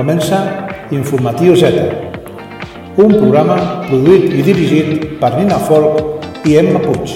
[0.00, 1.76] Comença Informatiu Z,
[2.96, 7.12] un programa produït i dirigit per Nina Folk i Emma Puig.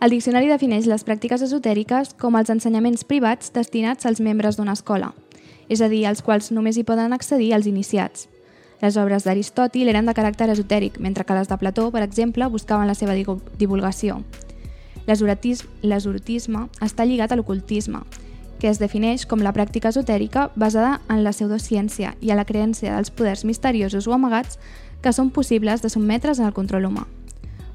[0.00, 5.12] El diccionari defineix les pràctiques esotèriques com els ensenyaments privats destinats als membres d'una escola,
[5.68, 8.28] és a dir, als quals només hi poden accedir els iniciats.
[8.82, 12.90] Les obres d'Aristòtil eren de caràcter esotèric, mentre que les de Plató, per exemple, buscaven
[12.90, 14.20] la seva divulgació.
[15.06, 18.02] L'esotisme està lligat a l'ocultisme,
[18.58, 22.94] que es defineix com la pràctica esotèrica basada en la pseudociència i a la creència
[22.94, 24.58] dels poders misteriosos o amagats
[25.04, 27.04] que són possibles de sotmetre's al control humà.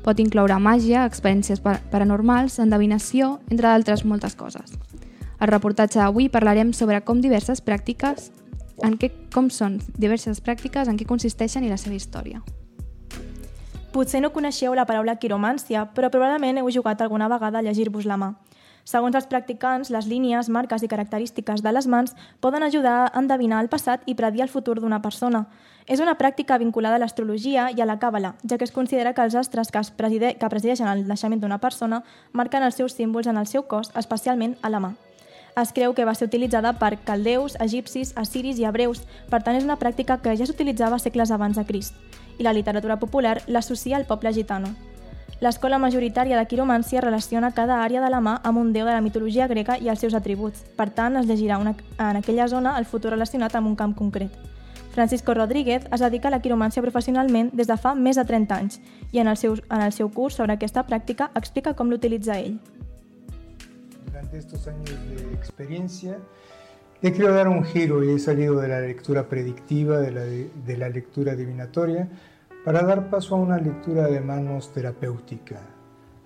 [0.02, 4.74] Pot incloure màgia, experiències paranormals, endevinació, entre d'altres moltes coses.
[5.40, 8.30] Al reportatge d'avui parlarem sobre com diverses pràctiques,
[8.84, 12.44] en què, com són diverses pràctiques, en què consisteixen i la seva història.
[13.96, 18.20] Potser no coneixeu la paraula quiromància, però probablement heu jugat alguna vegada a llegir-vos la
[18.20, 18.34] mà.
[18.90, 23.60] Segons els practicants, les línies, marques i característiques de les mans poden ajudar a endevinar
[23.62, 25.46] el passat i predir el futur d'una persona.
[25.86, 29.22] És una pràctica vinculada a l'astrologia i a la càbala, ja que es considera que
[29.22, 32.04] els astres que, es preside, que presideixen el naixement d'una persona
[32.34, 34.96] marquen els seus símbols en el seu cos, especialment a la mà.
[35.58, 39.66] Es creu que va ser utilitzada per caldeus, egipcis, assiris i hebreus, per tant és
[39.66, 41.96] una pràctica que ja s'utilitzava segles abans de Crist,
[42.38, 44.72] i la literatura popular l'associa al poble gitano.
[45.40, 49.02] L'escola majoritària de quiromància relaciona cada àrea de la mà amb un déu de la
[49.02, 50.66] mitologia grega i els seus atributs.
[50.76, 54.36] Per tant, es llegirà una, en aquella zona el futur relacionat amb un camp concret.
[54.92, 58.82] Francisco Rodríguez es dedica a la quiromància professionalment des de fa més de 30 anys
[59.14, 62.60] i en el seu, en el seu curs sobre aquesta pràctica explica com l'utilitza ell.
[64.30, 66.20] Durante estos años de experiencia
[67.02, 70.78] he querido dar un giro y he salido de la lectura predictiva, de la, de
[70.78, 72.08] la lectura adivinatoria,
[72.64, 75.62] para dar paso a una lectura de manos terapéutica.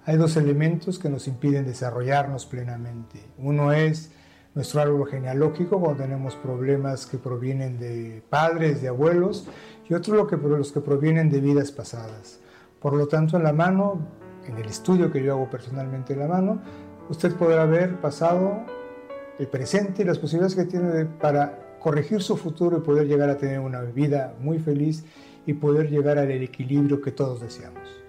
[0.06, 3.22] Hay dos elementos que nos impiden desarrollarnos plenamente.
[3.38, 4.12] Uno es
[4.54, 9.48] nuestro árbol genealógico, cuando tenemos problemas que provienen de padres, de abuelos,
[9.90, 12.42] y otro lo que, los que provienen de vidas pasadas.
[12.82, 14.06] Por lo tanto, en la mano,
[14.46, 16.60] en el estudio que yo hago personalmente en la mano,
[17.10, 18.62] usted podrá ver pasado,
[19.40, 23.38] el presente y las posibilidades que tiene para corregir su futuro y poder llegar a
[23.38, 25.04] tener una vida muy feliz
[25.46, 28.04] y poder llegar al equilibrio que todos deseamos.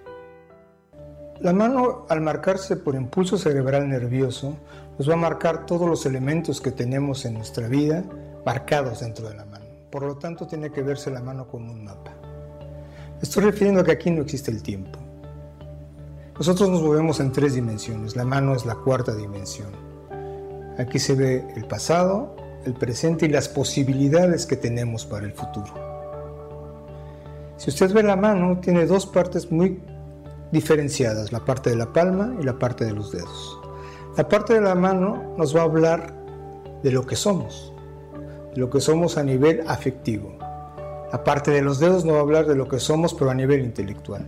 [1.41, 4.55] La mano, al marcarse por impulso cerebral nervioso,
[4.97, 8.03] nos va a marcar todos los elementos que tenemos en nuestra vida
[8.45, 9.65] marcados dentro de la mano.
[9.91, 12.13] Por lo tanto, tiene que verse la mano como un mapa.
[13.21, 14.99] Estoy refiriendo a que aquí no existe el tiempo.
[16.37, 18.17] Nosotros nos movemos en tres dimensiones.
[18.17, 19.69] La mano es la cuarta dimensión.
[20.77, 22.35] Aquí se ve el pasado,
[22.65, 25.73] el presente y las posibilidades que tenemos para el futuro.
[27.55, 29.79] Si usted ve la mano, tiene dos partes muy
[30.51, 33.57] diferenciadas, la parte de la palma y la parte de los dedos.
[34.17, 36.13] La parte de la mano nos va a hablar
[36.83, 37.73] de lo que somos,
[38.53, 40.37] de lo que somos a nivel afectivo.
[41.13, 43.33] La parte de los dedos nos va a hablar de lo que somos, pero a
[43.33, 44.25] nivel intelectual.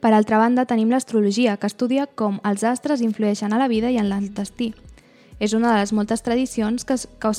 [0.00, 3.98] Per altra banda, tenim l'astrologia, que estudia com els astres influeixen a la vida i
[3.98, 4.76] en el.
[5.42, 7.32] És una de les moltes tradicions que, que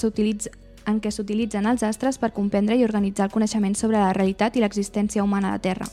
[0.88, 4.64] en què s'utilitzen els astres per comprendre i organitzar el coneixement sobre la realitat i
[4.64, 5.88] l'existència humana a la Terra.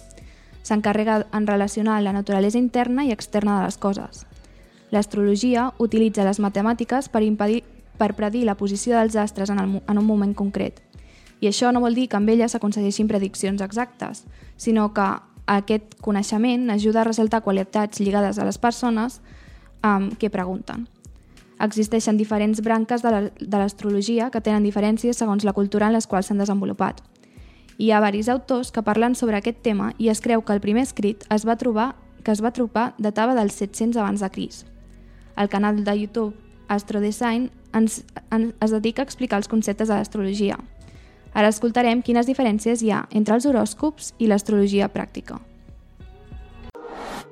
[0.67, 4.27] S'encarrega en relacionar la naturalesa interna i externa de les coses.
[4.91, 7.63] L'astrologia utilitza les matemàtiques per, impedir,
[7.99, 10.83] per predir la posició dels astres en, el, en un moment concret.
[11.41, 14.25] I això no vol dir que amb elles s'aconsegueixin prediccions exactes,
[14.57, 15.07] sinó que
[15.47, 19.21] aquest coneixement ajuda a ressaltar qualitats lligades a les persones
[19.85, 20.87] um, que pregunten.
[21.63, 26.43] Existeixen diferents branques de l'astrologia que tenen diferències segons la cultura en les quals s'han
[26.43, 27.01] desenvolupat.
[27.79, 30.85] Hi ha varis autors que parlen sobre aquest tema i es creu que el primer
[30.85, 31.95] escrit es va trobar
[32.25, 34.65] que es va trobar datava dels 700 abans de Cris.
[35.37, 36.35] El canal de YouTube
[36.69, 38.01] Astrodesign ens,
[38.35, 40.59] ens, es dedica a explicar els conceptes de l'astrologia.
[41.37, 45.37] Ara escoltarem quines diferències hi ha entre els horòscops i l'astrologia pràctica.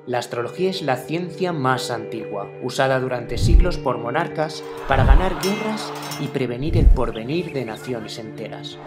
[0.05, 5.91] La astrología es la ciencia más antigua, usada durante siglos por monarcas para ganar guerras
[6.19, 8.77] y prevenir el porvenir de naciones enteras.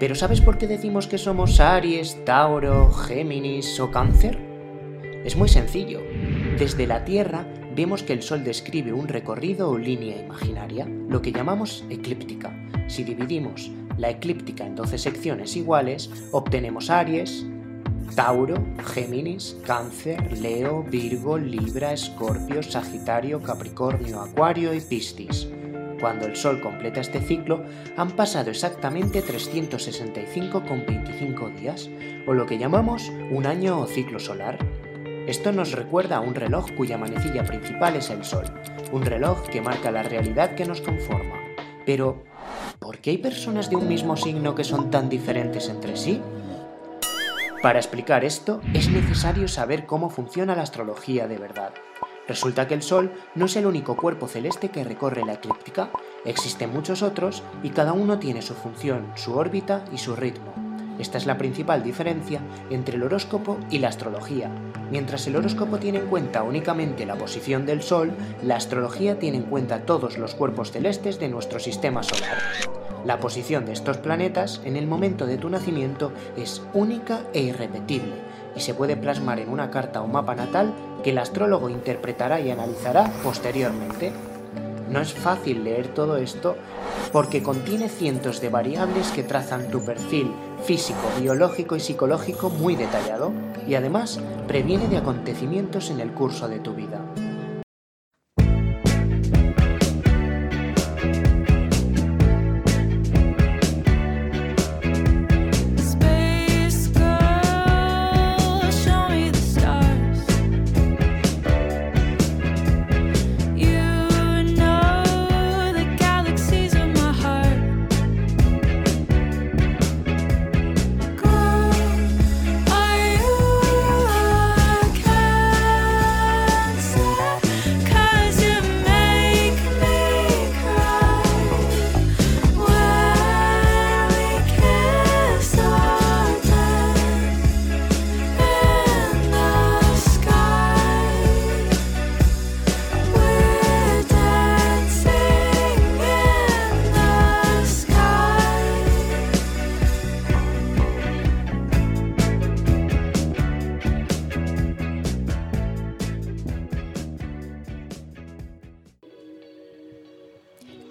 [0.00, 4.40] Pero ¿sabes por qué decimos que somos Aries, Tauro, Géminis o Cáncer?
[5.24, 6.00] Es muy sencillo.
[6.58, 7.46] Desde la Tierra
[7.76, 12.52] vemos que el Sol describe un recorrido o línea imaginaria, lo que llamamos eclíptica.
[12.88, 17.44] Si dividimos la eclíptica en 12 secciones iguales, obtenemos Aries,
[18.14, 18.56] Tauro,
[18.94, 25.48] Géminis, Cáncer, Leo, Virgo, Libra, Escorpio, Sagitario, Capricornio, Acuario y Piscis.
[26.00, 27.64] Cuando el Sol completa este ciclo,
[27.96, 31.90] han pasado exactamente 365,25 días,
[32.26, 34.58] o lo que llamamos un año o ciclo solar.
[35.26, 38.44] Esto nos recuerda a un reloj cuya manecilla principal es el Sol,
[38.92, 41.34] un reloj que marca la realidad que nos conforma.
[41.84, 42.22] Pero,
[42.78, 46.20] ¿por qué hay personas de un mismo signo que son tan diferentes entre sí?
[47.62, 51.72] Para explicar esto, es necesario saber cómo funciona la astrología de verdad.
[52.28, 55.90] Resulta que el Sol no es el único cuerpo celeste que recorre la eclíptica,
[56.24, 60.67] existen muchos otros y cada uno tiene su función, su órbita y su ritmo.
[60.98, 62.40] Esta es la principal diferencia
[62.70, 64.50] entre el horóscopo y la astrología.
[64.90, 68.12] Mientras el horóscopo tiene en cuenta únicamente la posición del Sol,
[68.42, 72.38] la astrología tiene en cuenta todos los cuerpos celestes de nuestro sistema solar.
[73.04, 78.12] La posición de estos planetas en el momento de tu nacimiento es única e irrepetible
[78.56, 80.74] y se puede plasmar en una carta o mapa natal
[81.04, 84.12] que el astrólogo interpretará y analizará posteriormente.
[84.90, 86.56] No es fácil leer todo esto
[87.12, 90.32] porque contiene cientos de variables que trazan tu perfil
[90.64, 93.32] físico, biológico y psicológico muy detallado
[93.66, 97.00] y además previene de acontecimientos en el curso de tu vida.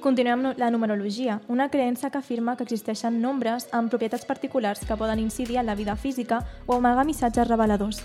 [0.02, 4.96] Continuem amb la numerologia, una creença que afirma que existeixen nombres amb propietats particulars que
[4.96, 8.04] poden incidir en la vida física o amagar missatges reveladors.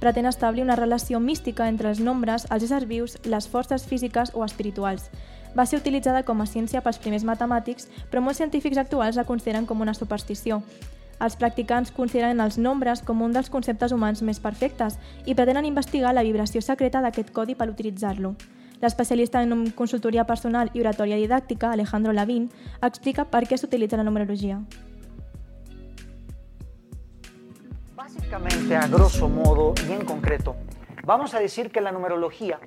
[0.00, 4.44] Pretén establir una relació mística entre els nombres, els éssers vius, les forces físiques o
[4.44, 5.10] espirituals.
[5.56, 9.68] Va ser utilitzada com a ciència pels primers matemàtics, però molts científics actuals la consideren
[9.68, 10.62] com una superstició.
[11.20, 16.16] Els practicants consideren els nombres com un dels conceptes humans més perfectes i pretenen investigar
[16.16, 18.34] la vibració secreta d'aquest codi per utilitzar-lo.
[18.80, 22.50] L'especialista en consultoria personal i oratòria didàctica, Alejandro Lavín,
[22.82, 24.60] explica per què s'utilitza la numerologia.
[27.96, 30.56] Básicamente, a grosso modo y en concreto,
[31.04, 32.58] vamos a decir que la numerología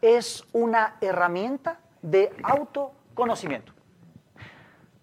[0.00, 3.72] es una herramienta de autoconocimiento.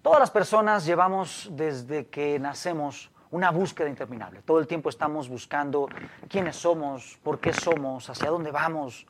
[0.01, 4.41] Todas las personas llevamos desde que nacemos una búsqueda interminable.
[4.43, 5.87] Todo el tiempo estamos buscando
[6.27, 9.07] quiénes somos, por qué somos, hacia dónde vamos,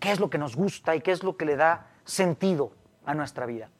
[0.00, 2.72] qué es lo que nos gusta y qué es lo que le da sentido
[3.04, 3.70] a nuestra vida.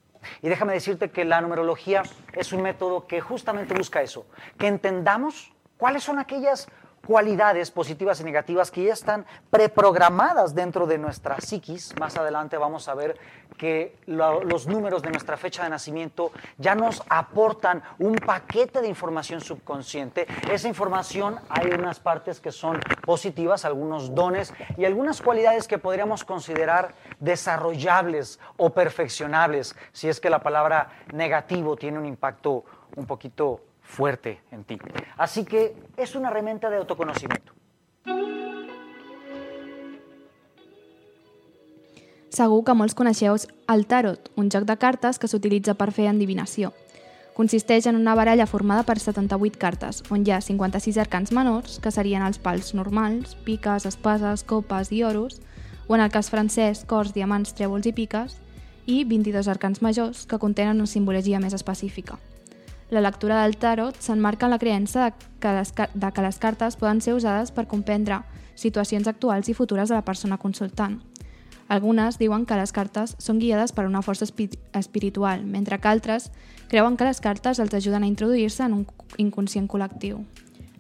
[0.43, 4.26] Y déjame decirte que la numerología es un método que justamente busca eso,
[4.59, 6.69] que entendamos cuáles son aquellas
[7.07, 11.95] cualidades positivas y negativas que ya están preprogramadas dentro de nuestra psiquis.
[11.99, 13.17] Más adelante vamos a ver
[13.57, 18.88] que lo- los números de nuestra fecha de nacimiento ya nos aportan un paquete de
[18.88, 20.26] información subconsciente.
[20.50, 26.25] Esa información hay unas partes que son positivas, algunos dones y algunas cualidades que podríamos
[26.25, 32.64] considerar desarrollables o perfeccionables, si es que la palabra negativo tiene un impacto
[32.97, 34.78] un poquito fuerte en ti.
[35.16, 37.52] Así que es una herramienta de autoconocimiento.
[42.28, 43.35] Segur que molts coneixeu
[43.73, 46.75] el tarot, un joc de cartes que s'utilitza per fer endivinació.
[47.35, 51.90] Consisteix en una baralla formada per 78 cartes, on hi ha 56 arcans menors, que
[51.95, 55.40] serien els pals normals, piques, espases, copes i oros,
[55.88, 58.37] o en el cas francès, cors, diamants, trèvols i piques,
[58.87, 62.21] i 22 arcans majors, que contenen una simbologia més específica.
[62.90, 66.76] La lectura del tarot s'enmarca en la creença de que, les, de que les cartes
[66.76, 68.23] poden ser usades per comprendre
[68.57, 70.97] situacions actuals i futures de la persona consultant.
[71.68, 76.30] Algunes diuen que les cartes són guiades per una força espi espiritual, mentre que altres
[76.73, 78.87] creuen que les cartes els ajuden a introduir-se en un
[79.18, 80.25] inconscient col·lectiu.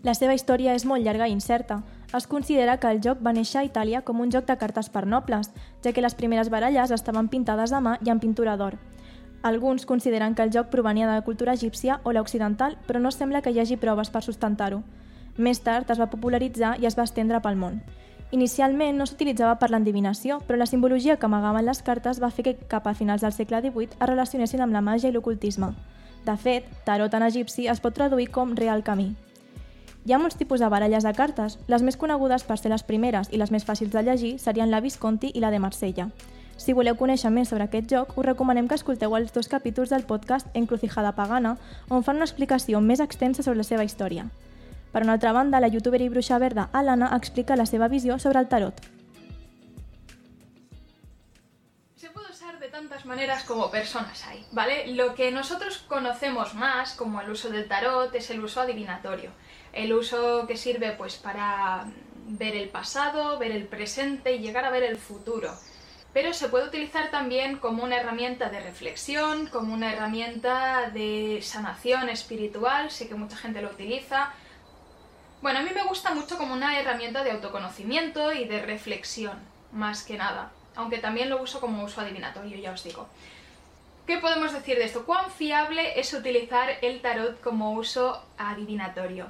[0.02, 1.82] La seva història és molt llarga i incerta.
[2.16, 5.04] Es considera que el joc va néixer a Itàlia com un joc de cartes per
[5.04, 5.50] nobles,
[5.84, 8.78] ja que les primeres baralles estaven pintades a mà i amb pintura d'or.
[9.42, 13.42] Alguns consideren que el joc provenia de la cultura egípcia o l'occidental, però no sembla
[13.42, 14.82] que hi hagi proves per sustentar-ho.
[15.36, 17.78] Més tard es va popularitzar i es va estendre pel món.
[18.34, 22.56] Inicialment no s'utilitzava per l'endivinació, però la simbologia que amagaven les cartes va fer que
[22.72, 25.70] cap a finals del segle XVIII es relacionessin amb la màgia i l'ocultisme.
[26.26, 29.14] De fet, tarot en egipci es pot traduir com real camí.
[30.04, 31.58] Hi ha molts tipus de baralles de cartes.
[31.68, 34.82] Les més conegudes per ser les primeres i les més fàcils de llegir serien la
[34.84, 36.10] Visconti i la de Marsella.
[36.58, 40.02] Si voleu conèixer més sobre aquest joc, us recomanem que escolteu els dos capítols del
[40.02, 41.52] podcast Encrucijada Pagana,
[41.88, 44.26] on fan una explicació més extensa sobre la seva història.
[44.90, 48.42] Per una altra banda, la youtuber i bruixa verda Alana explica la seva visió sobre
[48.42, 48.82] el tarot.
[51.94, 54.88] Se puede usar de tantas maneras como personas hay, ¿vale?
[54.96, 59.30] Lo que nosotros conocemos más como el uso del tarot es el uso adivinatorio.
[59.72, 61.84] El uso que sirve pues para
[62.26, 65.52] ver el pasado, ver el presente y llegar a ver el futuro.
[66.18, 72.08] Pero se puede utilizar también como una herramienta de reflexión, como una herramienta de sanación
[72.08, 74.32] espiritual, sé que mucha gente lo utiliza.
[75.42, 79.38] Bueno, a mí me gusta mucho como una herramienta de autoconocimiento y de reflexión,
[79.70, 83.06] más que nada, aunque también lo uso como uso adivinatorio, ya os digo.
[84.04, 85.06] ¿Qué podemos decir de esto?
[85.06, 89.28] ¿Cuán fiable es utilizar el tarot como uso adivinatorio?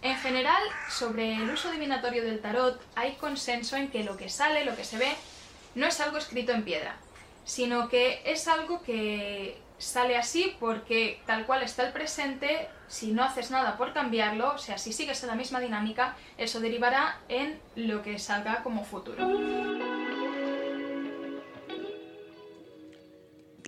[0.00, 4.64] En general, sobre el uso adivinatorio del tarot hay consenso en que lo que sale,
[4.64, 5.12] lo que se ve,
[5.74, 6.96] no es algo escrito en piedra,
[7.44, 13.24] sino que es algo que sale así porque tal cual está el presente, si no
[13.24, 17.58] haces nada por cambiarlo, o sea, si sigues en la misma dinámica, eso derivará en
[17.76, 19.26] lo que salga como futuro.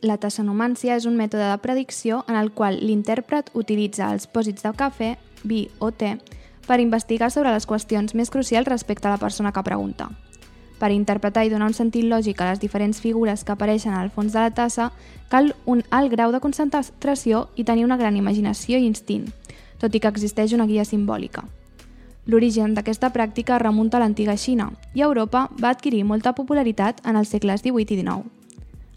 [0.03, 4.73] La tassanomància és un mètode de predicció en el qual l'intèrpret utilitza els pòsits de
[4.75, 5.13] cafè,
[5.47, 6.17] vi o te
[6.67, 10.11] per investigar sobre les qüestions més crucials respecte a la persona que pregunta.
[10.83, 14.33] Per interpretar i donar un sentit lògic a les diferents figures que apareixen al fons
[14.35, 14.89] de la tassa,
[15.31, 19.29] cal un alt grau de concentració i tenir una gran imaginació i instint,
[19.79, 21.45] tot i que existeix una guia simbòlica.
[22.27, 27.15] L'origen d'aquesta pràctica remunta a l'antiga Xina i a Europa va adquirir molta popularitat en
[27.21, 28.27] els segles XVIII i XIX.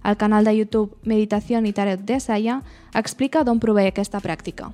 [0.06, 2.64] El canal de YouTube Meditación y Tarot de Asaya
[2.96, 4.74] explica d'on prové aquesta pràctica.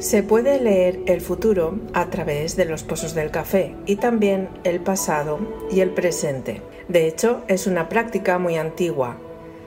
[0.00, 4.80] Se puede leer el futuro a través de los pozos del café y también el
[4.80, 5.38] pasado
[5.70, 6.62] y el presente.
[6.88, 9.18] De hecho, es una práctica muy antigua.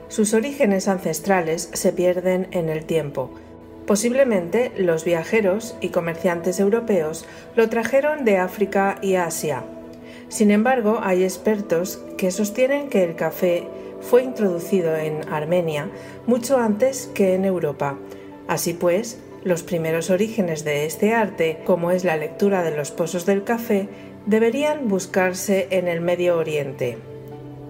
[0.07, 3.29] Sus orígenes ancestrales se pierden en el tiempo.
[3.85, 9.63] Posiblemente los viajeros y comerciantes europeos lo trajeron de África y Asia.
[10.29, 13.67] Sin embargo, hay expertos que sostienen que el café
[14.01, 15.91] fue introducido en Armenia
[16.25, 17.99] mucho antes que en Europa.
[18.47, 23.25] Así pues, los primeros orígenes de este arte, como es la lectura de los pozos
[23.25, 23.89] del café,
[24.25, 26.97] deberían buscarse en el Medio Oriente.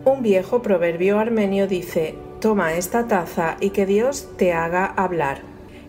[0.05, 5.41] Un viejo proverbio armenio dice, toma esta taza y que Dios te haga hablar.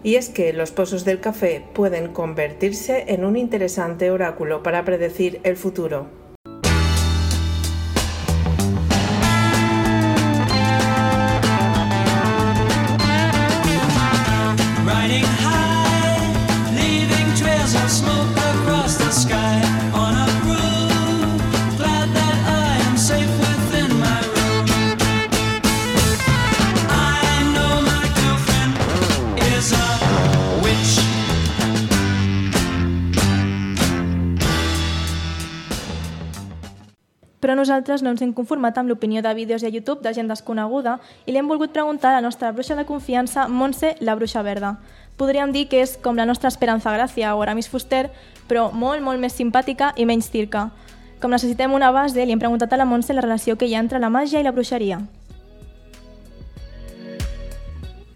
[0.03, 5.41] Y es que los pozos del café pueden convertirse en un interesante oráculo para predecir
[5.45, 6.24] el futuro.
[37.65, 41.33] Nosaltres no ens hem conformat amb l'opinió de vídeos a YouTube de gent desconeguda i
[41.33, 44.77] li hem volgut preguntar a la nostra bruixa de confiança, Montse, la bruixa verda.
[45.17, 48.11] Podríem dir que és com la nostra Esperanza Gràcia o Aramis Fuster,
[48.51, 50.69] però molt, molt més simpàtica i menys circa.
[51.23, 53.81] Com necessitem una base, li hem preguntat a la Montse la relació que hi ha
[53.81, 55.01] entre la màgia i la bruixeria.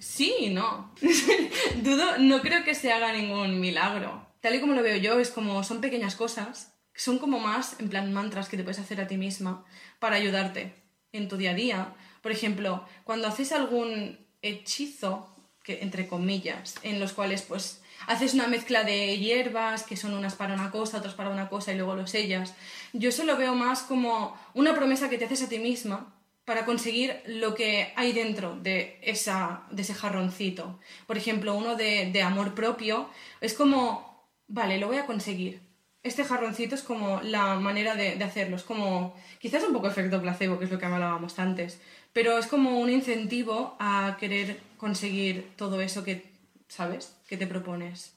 [0.01, 0.93] Sí y no.
[1.83, 4.27] Dudo, no creo que se haga ningún milagro.
[4.41, 7.89] Tal y como lo veo yo, es como son pequeñas cosas, son como más, en
[7.89, 9.65] plan, mantras que te puedes hacer a ti misma
[10.01, 10.75] para ayudarte
[11.13, 11.95] en tu día a día.
[12.23, 18.49] Por ejemplo, cuando haces algún hechizo, que entre comillas, en los cuales pues haces una
[18.49, 21.95] mezcla de hierbas, que son unas para una cosa, otras para una cosa y luego
[21.95, 22.55] lo sellas.
[22.93, 26.15] Yo eso lo veo más como una promesa que te haces a ti misma
[26.45, 30.81] para conseguir lo que hay dentro de, esa, de ese jarroncito.
[31.07, 33.09] Por ejemplo, uno de, de amor propio
[33.41, 35.68] es como, vale, lo voy a conseguir.
[36.03, 40.23] Este jarroncito es como la manera de, de hacerlo, es como, quizás un poco efecto
[40.23, 41.81] placebo, que es lo que hablábamos antes,
[42.13, 46.31] pero es como un incentivo a querer conseguir todo eso que,
[46.69, 48.15] ¿sabes?, que te propones.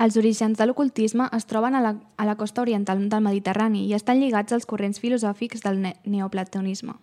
[0.00, 3.92] Els orígens de l'ocultisme es troben a la, a la costa oriental del Mediterrani i
[3.92, 6.94] estan lligats als corrents filosòfics del ne neoplatonisme.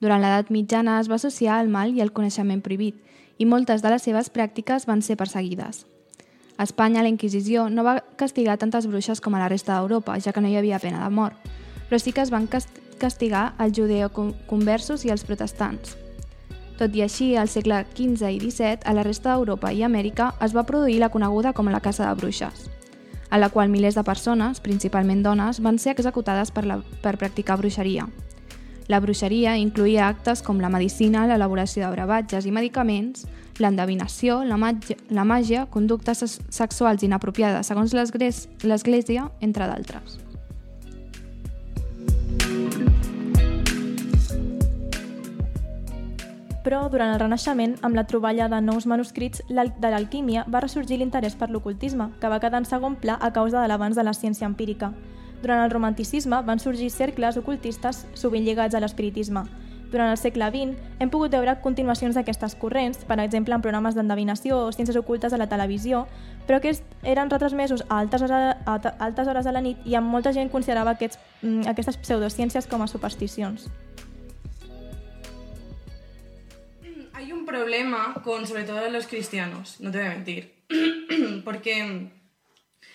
[0.00, 2.96] Durant l'edat mitjana es va associar el mal i el coneixement prohibit,
[3.36, 5.84] i moltes de les seves pràctiques van ser perseguides.
[6.58, 10.32] A Espanya, la Inquisició no va castigar tantes bruixes com a la resta d'Europa, ja
[10.34, 11.36] que no hi havia pena de mort,
[11.88, 15.94] però sí que es van cast- castigar els judeoconversos i els protestants.
[16.78, 20.54] Tot i així, al segle XV i XVII, a la resta d'Europa i Amèrica es
[20.54, 22.68] va produir la coneguda com la Casa de Bruixes,
[23.30, 27.58] a la qual milers de persones, principalment dones, van ser executades per, la, per practicar
[27.58, 28.06] bruixeria.
[28.88, 33.26] La bruixeria incluïa actes com la medicina, l'elaboració de brevatges i medicaments,
[33.60, 34.58] l'endevinació, la,
[35.10, 40.18] la màgia, conductes sexuals inapropiades segons l'Església, entre d'altres.
[46.68, 51.32] Però, durant el Renaixement, amb la troballa de nous manuscrits de l'alquímia, va ressorgir l'interès
[51.32, 54.44] per l'ocultisme, que va quedar en segon pla a causa de l'avanç de la ciència
[54.44, 54.90] empírica.
[55.40, 59.46] Durant el romanticisme van sorgir cercles ocultistes sovint lligats a l'espiritisme.
[59.88, 64.58] Durant el segle XX hem pogut veure continuacions d'aquestes corrents, per exemple en programes d'endevinació
[64.66, 66.04] o ciències ocultes a la televisió,
[66.46, 68.76] però aquests eren retransmesos a altes, hora, a
[69.06, 72.82] altes hores de la nit i amb molta gent considerava aquests, mm, aquestes pseudociències com
[72.82, 73.68] a supersticions.
[77.14, 80.52] Hay un problema con sobre todo los cristianos, no te voy a mentir.
[81.44, 82.12] Porque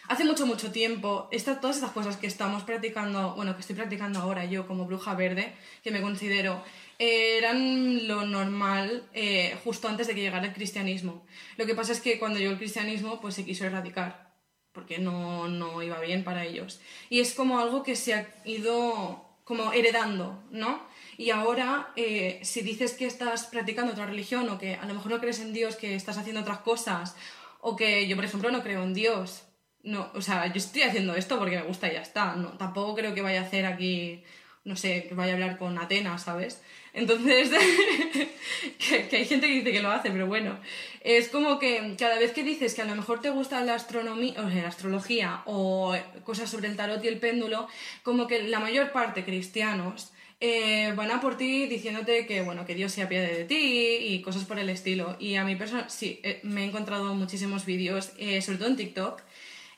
[0.08, 4.20] hace mucho, mucho tiempo, esta- todas estas cosas que estamos practicando, bueno, que estoy practicando
[4.20, 6.64] ahora yo como bruja verde, que me considero,
[7.00, 11.26] eran lo normal eh, justo antes de que llegara el cristianismo.
[11.58, 14.34] Lo que pasa es que cuando llegó el cristianismo, pues se quiso erradicar,
[14.72, 16.80] porque no, no iba bien para ellos.
[17.10, 20.82] Y es como algo que se ha ido como heredando, ¿no?
[21.18, 25.12] Y ahora, eh, si dices que estás practicando otra religión o que a lo mejor
[25.12, 27.16] no crees en Dios, que estás haciendo otras cosas,
[27.60, 29.44] o que yo, por ejemplo, no creo en Dios,
[29.84, 32.96] no, o sea, yo estoy haciendo esto porque me gusta y ya está, no, tampoco
[32.96, 34.24] creo que vaya a hacer aquí,
[34.64, 36.62] no sé, que vaya a hablar con Atenas, ¿sabes?
[36.94, 37.50] Entonces,
[39.10, 40.58] que, hay gente que dice que lo hace, pero bueno,
[41.02, 44.36] es como que cada vez que dices que a lo mejor te gusta la astronomía,
[44.38, 47.68] o la astrología o cosas sobre el tarot y el péndulo,
[48.04, 52.76] como que la mayor parte cristianos eh, van a por ti diciéndote que, bueno, que
[52.76, 55.16] Dios se apiade de ti y cosas por el estilo.
[55.18, 58.76] Y a mi persona, sí, eh, me he encontrado muchísimos vídeos, eh, sobre todo en
[58.76, 59.22] TikTok,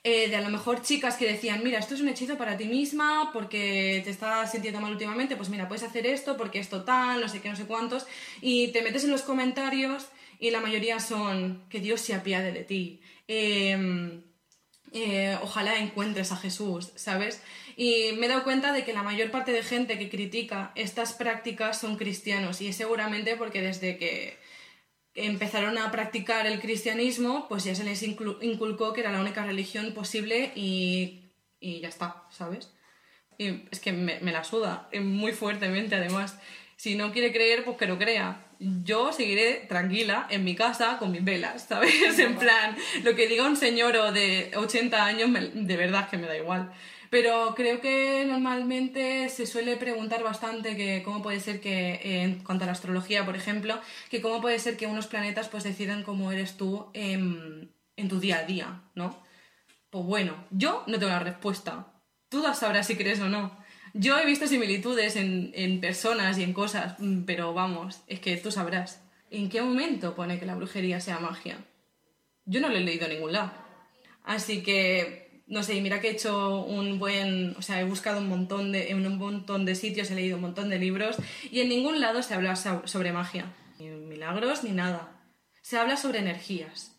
[0.07, 2.65] eh, de a lo mejor chicas que decían, mira, esto es un hechizo para ti
[2.65, 7.19] misma porque te estás sintiendo mal últimamente, pues mira, puedes hacer esto porque esto tal,
[7.19, 8.05] no sé qué, no sé cuántos,
[8.39, 10.05] y te metes en los comentarios
[10.39, 13.01] y la mayoría son que Dios se apiade de ti.
[13.27, 14.21] Em,
[14.91, 17.41] eh, ojalá encuentres a Jesús, ¿sabes?
[17.75, 21.13] Y me he dado cuenta de que la mayor parte de gente que critica estas
[21.13, 24.37] prácticas son cristianos y es seguramente porque desde que
[25.15, 29.93] empezaron a practicar el cristianismo, pues ya se les inculcó que era la única religión
[29.93, 32.71] posible y, y ya está, ¿sabes?
[33.37, 36.37] Y es que me, me la suda, eh, muy fuertemente además.
[36.77, 38.45] Si no quiere creer, pues que no crea.
[38.59, 42.19] Yo seguiré tranquila en mi casa con mis velas, ¿sabes?
[42.19, 46.27] En plan, lo que diga un señor de 80 años, me- de verdad que me
[46.27, 46.71] da igual.
[47.15, 52.43] Pero creo que normalmente se suele preguntar bastante que cómo puede ser que, eh, en
[52.43, 56.03] cuanto a la astrología, por ejemplo, que cómo puede ser que unos planetas pues decidan
[56.03, 59.17] cómo eres tú en, en tu día a día, ¿no?
[59.91, 61.87] Pues bueno, yo no tengo la respuesta.
[62.27, 63.57] Tú la sabrás si crees o no.
[63.93, 68.35] Yo he visto similitudes en, en personas y en cosas, mm, pero vamos, es que
[68.35, 69.01] tú sabrás.
[69.31, 71.59] ¿En qué momento pone que la brujería sea magia?
[72.43, 73.53] Yo no lo he leído en ningún lado.
[74.25, 78.27] Así que, no sé, mira que he hecho un buen, o sea, he buscado un
[78.29, 81.17] montón de, en un montón de sitios, he leído un montón de libros
[81.51, 83.45] y en ningún lado se habla so- sobre magia.
[83.79, 85.11] Ni milagros ni nada.
[85.61, 86.91] Se habla sobre energías.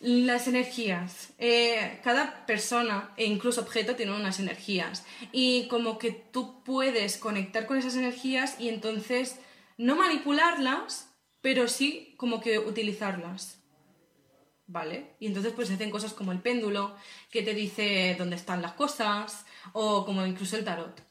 [0.00, 1.30] Las energías.
[1.38, 5.04] Eh, cada persona e incluso objeto tiene unas energías.
[5.32, 9.36] Y como que tú puedes conectar con esas energías y entonces
[9.78, 11.08] no manipularlas,
[11.40, 13.58] pero sí como que utilizarlas.
[14.66, 15.16] ¿Vale?
[15.20, 16.96] Y entonces pues se hacen cosas como el péndulo,
[17.30, 21.02] que te dice dónde están las cosas, o como incluso el tarot.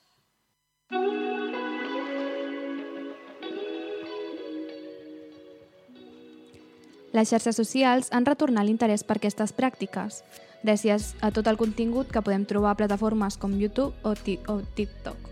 [7.14, 10.24] Les xarxes socials han retornat l'interès per aquestes pràctiques,
[10.66, 14.16] gràcies a tot el contingut que podem trobar a plataformes com YouTube o,
[14.50, 15.30] o TikTok.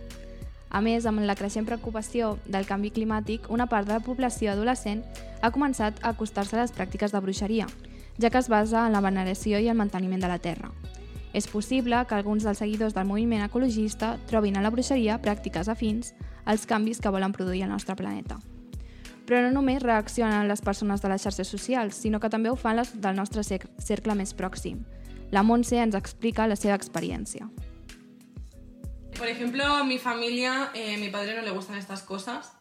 [0.69, 5.01] A més, amb la creixent preocupació del canvi climàtic, una part de la població adolescent
[5.41, 7.65] ha començat a acostar-se a les pràctiques de bruixeria,
[8.21, 10.71] ja que es basa en la veneració i el manteniment de la terra.
[11.33, 16.13] És possible que alguns dels seguidors del moviment ecologista trobin a la bruixeria pràctiques afins
[16.45, 18.39] als canvis que volen produir al nostre planeta.
[19.25, 22.75] Però no només reaccionen les persones de les xarxes socials, sinó que també ho fan
[22.75, 24.81] les del nostre cer- cercle més pròxim.
[25.31, 27.47] La Montse ens explica la seva experiència.
[29.17, 32.51] Por ejemplo, mi familia, eh, mi padre no le gustan estas cosas,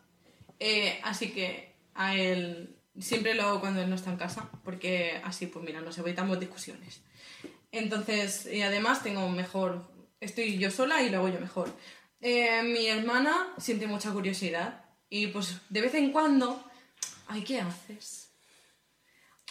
[0.60, 5.20] eh, así que a él Siempre lo hago cuando él no está en casa, porque
[5.24, 7.02] así, pues mira, nos evitamos discusiones.
[7.72, 11.72] Entonces, y además tengo mejor, estoy yo sola y lo hago yo mejor.
[12.20, 16.62] Eh, mi hermana siente mucha curiosidad y pues de vez en cuando,
[17.28, 18.30] ay, ¿qué haces?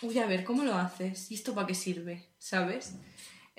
[0.02, 1.32] Uy, a ver, ¿cómo lo haces?
[1.32, 2.26] ¿Y esto para qué sirve?
[2.38, 2.94] ¿Sabes?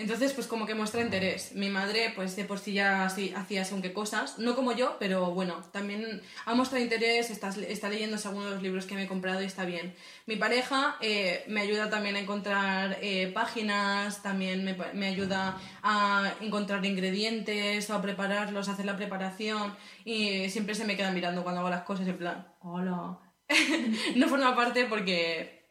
[0.00, 1.52] Entonces, pues como que muestra interés.
[1.54, 4.96] Mi madre, pues de por sí ya así, hacía según qué cosas, no como yo,
[4.98, 9.02] pero bueno, también ha mostrado interés, está, está leyendo algunos de los libros que me
[9.02, 9.94] he comprado y está bien.
[10.24, 16.32] Mi pareja eh, me ayuda también a encontrar eh, páginas, también me, me ayuda a
[16.40, 21.60] encontrar ingredientes, a prepararlos, a hacer la preparación y siempre se me queda mirando cuando
[21.60, 23.18] hago las cosas en plan, hola.
[24.16, 25.68] no forma parte porque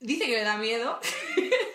[0.00, 0.98] dice que me da miedo.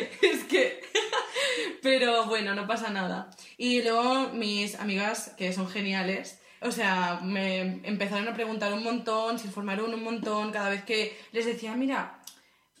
[0.22, 0.80] es que...
[1.82, 3.30] Pero bueno, no pasa nada.
[3.56, 9.38] Y luego mis amigas, que son geniales, o sea, me empezaron a preguntar un montón,
[9.38, 12.20] se informaron un montón, cada vez que les decía, mira,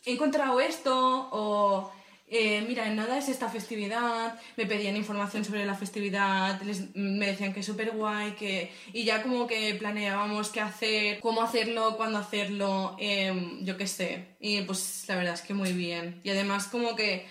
[0.04, 1.92] he encontrado esto, o
[2.30, 7.26] eh, mira, en nada es esta festividad, me pedían información sobre la festividad, les- me
[7.26, 8.70] decían que es súper guay, que...
[8.92, 14.26] y ya como que planeábamos qué hacer, cómo hacerlo, cuándo hacerlo, em, yo qué sé.
[14.40, 16.20] Y pues la verdad es que muy bien.
[16.24, 17.26] Y además como que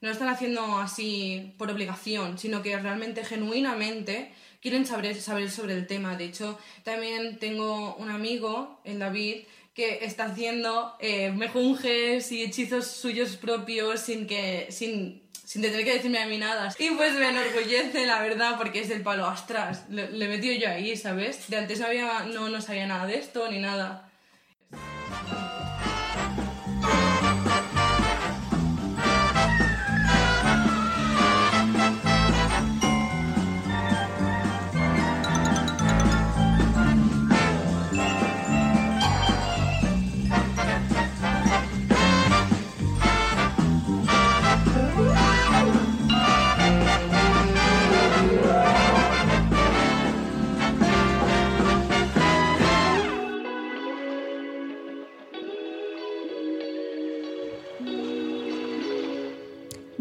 [0.00, 5.74] no lo están haciendo así por obligación, sino que realmente, genuinamente, quieren saber, saber sobre
[5.74, 6.16] el tema.
[6.16, 12.86] De hecho, también tengo un amigo, el David, que está haciendo eh, mejunjes y hechizos
[12.86, 14.68] suyos propios sin que...
[14.70, 16.74] Sin, sin tener que decirme a mí nada.
[16.78, 19.84] Y pues me enorgullece, la verdad, porque es del palo astras.
[19.90, 21.48] Le, he metido yo ahí, ¿sabes?
[21.48, 24.10] De antes no, había, no, no sabía nada de esto ni nada.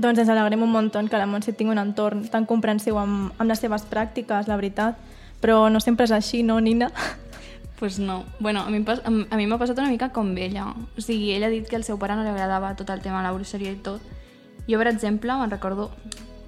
[0.03, 3.47] Doncs ens alegrem un munt que la Montse tingui un entorn tan comprensiu amb, amb
[3.47, 4.97] les seves pràctiques, la veritat.
[5.39, 6.91] Però no sempre és així, no, Nina?
[7.79, 8.23] Pues no.
[8.39, 10.69] Bueno, a mi, m'ha passat una mica com ella.
[10.95, 13.17] O sigui, ella ha dit que al seu pare no li agradava tot el tema
[13.19, 13.99] de la bruixeria i tot.
[14.69, 15.89] Jo, per exemple, me'n recordo...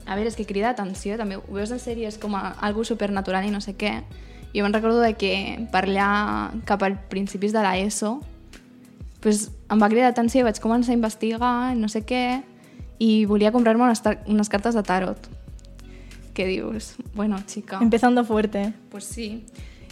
[0.05, 3.43] A veure, és que crida atenció, també ho veus en sèries com a algo supernatural
[3.43, 3.97] i no sé què.
[4.53, 5.33] Jo me'n recordo de que
[5.73, 6.09] per allà,
[6.69, 8.19] cap al principis de l'ESO,
[9.25, 12.45] pues, em va cridar atenció i vaig començar a investigar, no sé què,
[12.99, 15.27] i volia comprar-me unes, tar- unes cartes de tarot.
[16.35, 16.95] Què dius?
[17.13, 17.79] Bueno, xica...
[17.81, 18.73] Empezando fuerte.
[18.91, 19.45] Pues sí.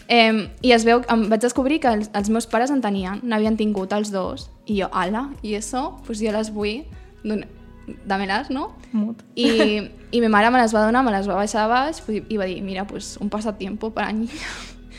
[0.08, 3.56] Eh, I es veu, em vaig descobrir que els, els meus pares en tenien, n'havien
[3.58, 6.84] tingut els dos, i jo, ala, i això, pues jo les vull,
[7.24, 8.74] dame-les, no?
[8.92, 9.24] Mut.
[9.36, 9.48] I,
[10.12, 12.38] I ma mare me les va donar, me les va baixar a baix i i
[12.38, 14.52] va dir, mira, pues un pasatiempo per a niña.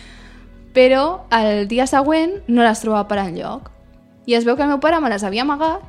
[0.74, 3.70] Però el dia següent no les trobava per enlloc.
[4.26, 5.84] I es veu que el meu pare me les havia amagat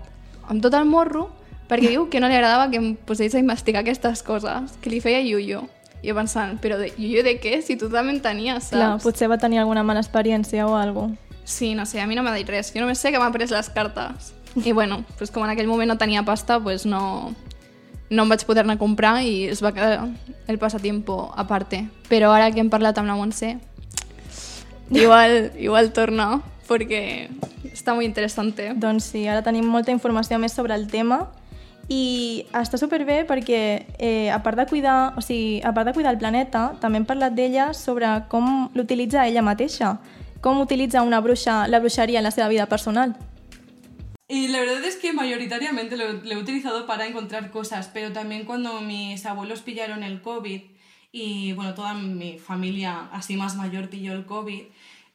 [0.51, 1.29] amb tot el morro
[1.69, 5.01] perquè diu que no li agradava que em posés a investigar aquestes coses, que li
[5.01, 5.65] feia iuyo.
[6.03, 7.61] I jo pensant, però de iuyo de què?
[7.65, 8.75] Si tu també en tenies, saps?
[8.75, 12.23] Clar, potser va tenir alguna mala experiència o alguna Sí, no sé, a mi no
[12.25, 12.71] m'ha dit res.
[12.73, 14.33] Jo només sé que m'ha pres les cartes.
[14.65, 17.35] I bueno, pues com en aquell moment no tenia pasta, pues no,
[18.09, 20.07] no em vaig poder-ne comprar i es va quedar
[20.47, 21.83] el pasatiempo a parte.
[22.09, 23.59] Però ara que hem parlat amb la Montse,
[24.89, 27.29] igual, igual torna, perquè
[27.69, 28.55] està molt interessant.
[28.81, 31.27] Doncs sí, ara tenim molta informació més sobre el tema
[31.87, 36.13] i està superbé perquè eh, a part de cuidar, o sigui, a part de cuidar
[36.13, 39.99] el planeta, també hem parlat d'ella sobre com l'utilitza ella mateixa,
[40.41, 43.15] com utilitza una bruixa la bruixeria en la seva vida personal.
[44.27, 48.45] Y la verdad es que mayoritariamente lo, lo he utilizado para encontrar cosas, pero también
[48.45, 50.61] cuando mis abuelos pillaron el COVID
[51.11, 54.63] y bueno, toda mi familia así más mayor pilló el COVID,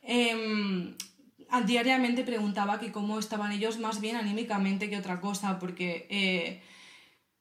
[0.09, 0.95] a-
[1.67, 6.63] diariamente preguntaba que cómo estaban ellos más bien anímicamente que otra cosa, porque eh,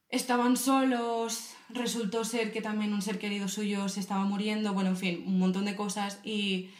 [0.10, 4.98] estaban solos, resultó ser que también un ser querido suyo se estaba muriendo, bueno, en
[4.98, 6.72] fin, un montón de cosas y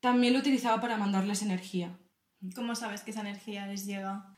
[0.00, 1.98] también lo utilizaba para mandarles energía.
[2.54, 4.36] ¿Cómo sabes que esa energía les llega?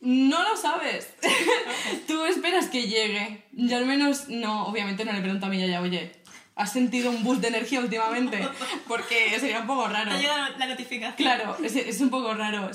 [0.00, 1.14] No lo sabes.
[2.06, 3.44] Tú esperas que llegue.
[3.52, 6.19] Yo al menos no, obviamente no le pregunto a mi yaya, oye,
[6.60, 8.46] ¿has sentido un boost de energía últimamente?
[8.86, 10.10] Porque sería un poco raro.
[10.58, 11.16] la notificación.
[11.16, 12.70] Claro, es, es un poco raro.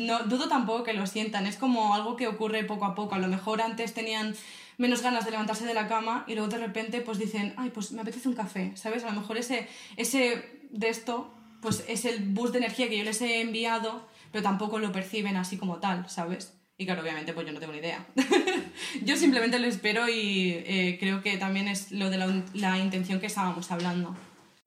[0.00, 1.46] No, dudo tampoco que lo sientan.
[1.46, 3.14] Es como algo que ocurre poco a poco.
[3.14, 4.34] A lo mejor antes tenían
[4.76, 7.92] menos ganas de levantarse de la cama y luego de repente pues dicen, ay, pues
[7.92, 9.04] me apetece un café, ¿sabes?
[9.04, 13.04] A lo mejor ese, ese de esto pues es el boost de energía que yo
[13.04, 16.57] les he enviado pero tampoco lo perciben así como tal, ¿sabes?
[16.80, 18.06] Y claro, obviamente, pues yo no tengo ni idea.
[19.04, 23.18] yo simplemente lo espero y eh, creo que también es lo de la, la intención
[23.18, 24.16] que estábamos hablando.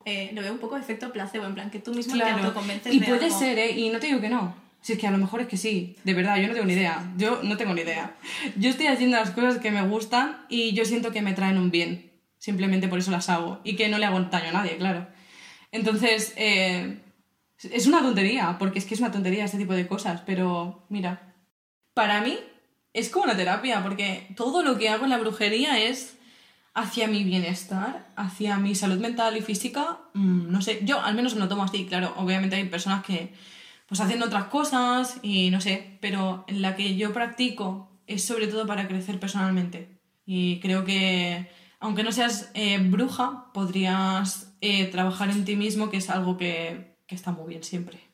[0.04, 2.44] Eh, lo veo un poco efecto placebo, en plan que tú mismo te Claro.
[2.44, 3.40] autoconvences Y de puede algo.
[3.40, 3.72] ser, ¿eh?
[3.80, 4.54] Y no te digo que no.
[4.82, 5.96] Si es que a lo mejor es que sí.
[6.04, 7.14] De verdad, yo no tengo ni idea.
[7.18, 8.16] Yo no tengo ni idea.
[8.58, 11.72] Yo estoy haciendo las cosas que me gustan y yo siento que me traen un
[11.72, 12.12] bien.
[12.40, 13.62] Simplemente por eso las hago.
[13.64, 15.08] Y que no le hago daño a nadie, claro.
[15.72, 16.98] Entonces, eh,
[17.64, 20.24] es una tontería, porque es que es una tontería este tipo de cosas.
[20.26, 21.31] Pero, mira,
[22.02, 22.36] para mí
[22.94, 26.18] es como una terapia, porque todo lo que hago en la brujería es
[26.74, 31.36] hacia mi bienestar, hacia mi salud mental y física, mm, no sé, yo al menos
[31.36, 33.36] me lo tomo así, claro, obviamente hay personas que
[33.88, 38.48] pues hacen otras cosas y no sé, pero en la que yo practico es sobre
[38.48, 40.00] todo para crecer personalmente.
[40.26, 45.98] Y creo que aunque no seas eh, bruja, podrías eh, trabajar en ti mismo, que
[45.98, 48.11] es algo que, que está muy bien siempre.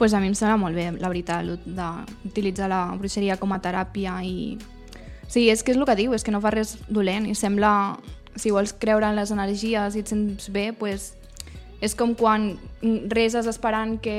[0.00, 4.14] Pues a mi em sembla molt bé, la veritat, d'utilitzar la bruixeria com a teràpia
[4.24, 4.56] i...
[5.28, 7.98] Sí, és que és el que diu, és que no fa res dolent i sembla,
[8.32, 11.10] si vols creure en les energies i et sents bé, pues,
[11.84, 12.54] és com quan
[13.12, 14.16] reses esperant que,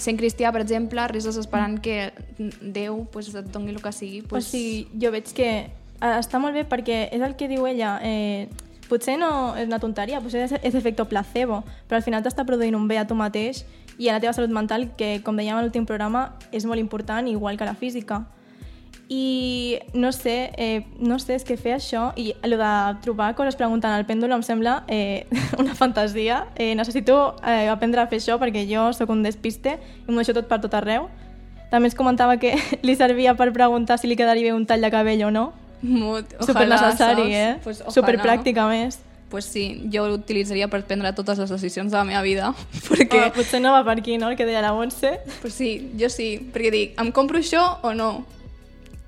[0.00, 2.08] sent cristià, per exemple, reses esperant que
[2.62, 4.22] Déu pues, et doni el que sigui.
[4.22, 4.48] Pues...
[4.48, 7.98] O sigui, jo veig que eh, està molt bé perquè és el que diu ella,
[8.00, 8.48] eh,
[8.88, 12.80] potser no és una tonteria, potser és, és efecte placebo, però al final t'està produint
[12.80, 13.66] un bé a tu mateix
[13.98, 17.26] i a la teva salut mental, que com dèiem a l'últim programa, és molt important,
[17.28, 18.22] igual que la física.
[19.08, 23.56] I no sé, eh, no sé, és que fer això i el de trobar coses
[23.56, 25.24] preguntant al pèndol em sembla eh,
[25.62, 26.44] una fantasia.
[26.56, 30.36] Eh, necessito eh, aprendre a fer això perquè jo sóc un despiste i m'ho deixo
[30.36, 31.08] tot per tot arreu.
[31.72, 32.52] També es comentava que
[32.86, 35.48] li servia per preguntar si li quedaria bé un tall de cabell o no.
[35.80, 37.52] Molt, Super necessari, eh?
[37.64, 39.00] Pues, Super pràctica, més.
[39.28, 42.54] Pues sí, jo ho utilitzaria per prendre totes les decisions de la meva vida,
[42.88, 43.26] perquè...
[43.26, 45.18] Oh, potser no va per aquí, no?, el que deia la Montse.
[45.42, 48.24] Pues sí, jo sí, perquè dic, em compro això o no?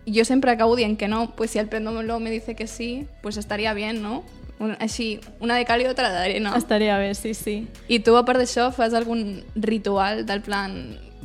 [0.05, 3.37] Jo sempre acabo dient que no, pues si el péndulo me dice que sí, pues
[3.37, 4.25] estaria bien, no?
[4.61, 6.53] Un, així, una de cal i otra d'arena.
[6.57, 7.63] Estaria bé, sí, sí.
[7.89, 10.83] I tu, a part d'això, fas algun ritual del plan...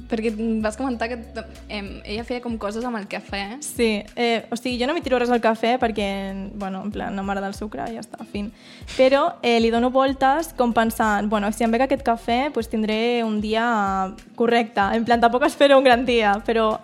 [0.10, 1.18] Perquè vas comentar que
[1.70, 3.58] eh, ella feia com coses amb el cafè.
[3.66, 6.08] Sí, eh, o sigui, jo no m'hi tiro res al cafè perquè,
[6.54, 8.52] bueno, en plan, no m'agrada el sucre i ja està, fin.
[8.96, 13.24] Però eh, li dono voltes com pensant, bueno, si em bec aquest cafè, pues tindré
[13.26, 13.66] un dia
[14.38, 14.92] correcte.
[14.94, 16.76] En plan, tampoc espero un gran dia, però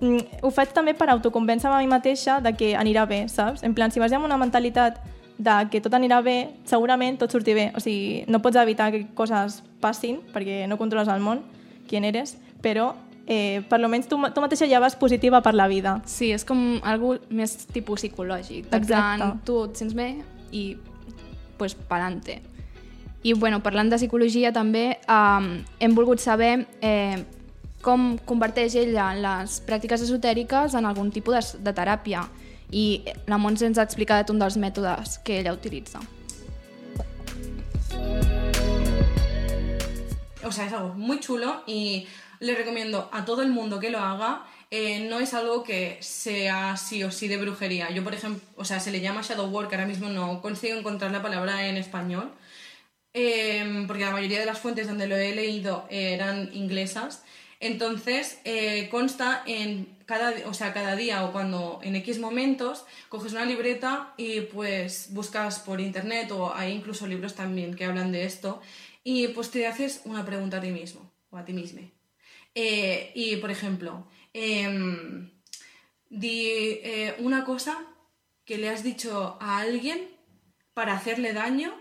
[0.00, 3.66] mm, ho faig també per autoconvèncer-me a mi mateixa de que anirà bé, saps?
[3.66, 5.02] En plan, si vas amb una mentalitat
[5.42, 7.70] de que tot anirà bé, segurament tot surti bé.
[7.76, 11.42] O sigui, no pots evitar que coses passin, perquè no controles el món,
[11.88, 12.92] qui eres, però
[13.26, 15.98] eh, per lo menys tu, tu mateixa ja vas positiva per la vida.
[16.06, 18.70] Sí, és com algo més tipus psicològic.
[18.70, 19.18] De Exacte.
[19.18, 20.08] plan, tu et sents bé
[20.52, 20.64] i
[21.58, 22.40] pues, pa'lante.
[23.22, 27.22] I bueno, parlant de psicologia també, eh, hem volgut saber eh,
[27.82, 32.24] com converteix ella les pràctiques esotèriques en algun tipus de, de teràpia.
[32.72, 36.00] I la Montse ens ha explicat un dels mètodes que ella utilitza.
[40.44, 42.06] O sea, es algo muy chulo y
[42.42, 44.44] le recomiendo a todo el mundo que lo haga.
[44.70, 47.90] Eh, no es algo que sea sí o sí de brujería.
[47.90, 51.12] Yo, por ejemplo, o sea, se le llama shadow work, ahora mismo no consigo encontrar
[51.12, 52.32] la palabra en español,
[53.14, 57.22] eh, porque la mayoría de las fuentes donde lo he leído eran inglesas.
[57.60, 63.32] Entonces, eh, consta en cada, o sea, cada día o cuando en X momentos coges
[63.32, 68.24] una libreta y pues buscas por internet o hay incluso libros también que hablan de
[68.24, 68.60] esto
[69.04, 71.82] y pues te haces una pregunta a ti mismo o a ti misma.
[72.54, 75.30] Eh, y por ejemplo, em,
[76.10, 76.48] di
[76.82, 77.86] eh, una cosa
[78.44, 80.10] que le has dicho a alguien
[80.74, 81.74] para hacerle daño,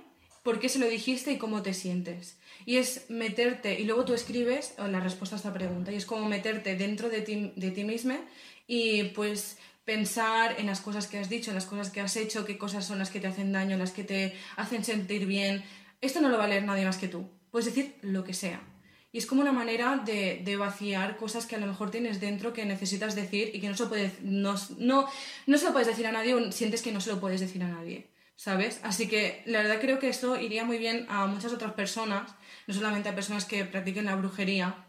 [0.43, 2.39] por qué se lo dijiste y cómo te sientes.
[2.65, 6.27] Y es meterte, y luego tú escribes la respuesta a esta pregunta, y es como
[6.27, 8.19] meterte dentro de ti, de ti misma
[8.67, 12.45] y pues pensar en las cosas que has dicho, en las cosas que has hecho,
[12.45, 15.63] qué cosas son las que te hacen daño, las que te hacen sentir bien.
[16.01, 17.29] Esto no lo va a leer nadie más que tú.
[17.51, 18.61] Puedes decir lo que sea.
[19.11, 22.53] Y es como una manera de, de vaciar cosas que a lo mejor tienes dentro
[22.53, 25.07] que necesitas decir y que no se, puede, no, no,
[25.47, 27.61] no se lo puedes decir a nadie o sientes que no se lo puedes decir
[27.63, 28.79] a nadie, ¿sabes?
[28.83, 32.33] Así que la verdad creo que esto iría muy bien a muchas otras personas,
[32.67, 34.85] no solamente a personas que practiquen la brujería.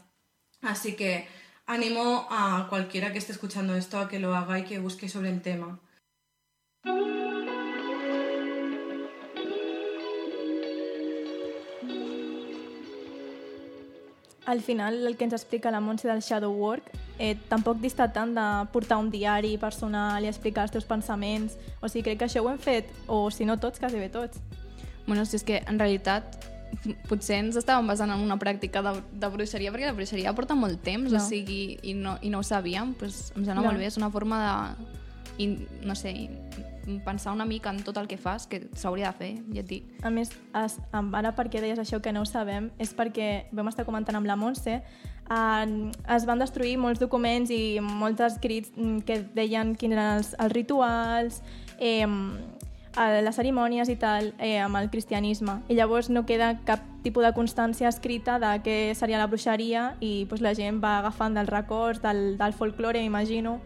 [0.61, 1.27] Así que
[1.67, 5.31] animo a cualquiera que esté escuchando esto a que lo haga y que busque sobre
[5.31, 5.81] el tema.
[14.45, 18.35] Al final, el que ens explica la Montse del shadow work eh, tampoc dista tant
[18.35, 21.55] de portar un diari personal i explicar els teus pensaments.
[21.81, 24.41] O sigui, crec que això ho hem fet, o si no tots, quasi bé tots.
[25.07, 26.41] Bueno, si és que en realitat
[27.07, 30.83] potser ens estàvem basant en una pràctica de, de bruixeria, perquè la bruixeria porta molt
[30.83, 31.21] temps, No.
[31.21, 33.69] o sigui, i no, i no ho sabíem, doncs em sembla No.
[33.69, 34.89] molt bé, és una forma de,
[35.45, 35.47] i,
[35.85, 36.15] no sé,
[37.05, 39.89] pensar una mica en tot el que fas, que s'hauria de fer, ja et dic.
[40.03, 43.87] A més, es, ara perquè deies això que no ho sabem, és perquè vam estar
[43.89, 49.23] comentant amb la Montse, eh, es van destruir molts documents i molts escrits mm, que
[49.35, 51.43] deien quins eren els, els rituals,
[51.79, 52.07] eh,
[52.97, 55.63] les cerimònies i tal, eh, amb el cristianisme.
[55.69, 60.27] I llavors no queda cap tipus de constància escrita de què seria la bruixeria i
[60.29, 63.61] doncs, la gent va agafant dels records, del, del folklore, m'imagino,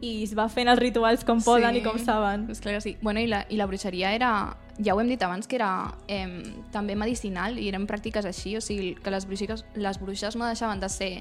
[0.00, 2.46] i es va fent els rituals com poden i com saben.
[2.52, 2.96] És clar que sí.
[3.02, 4.30] Bueno, i la, i la bruixeria era,
[4.78, 6.28] ja ho hem dit abans, que era eh,
[6.74, 10.80] també medicinal i eren pràctiques així, o sigui, que les bruixes, les bruixes no deixaven
[10.80, 11.12] de ser,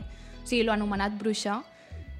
[0.43, 1.61] o sigui, lo anomenat bruixa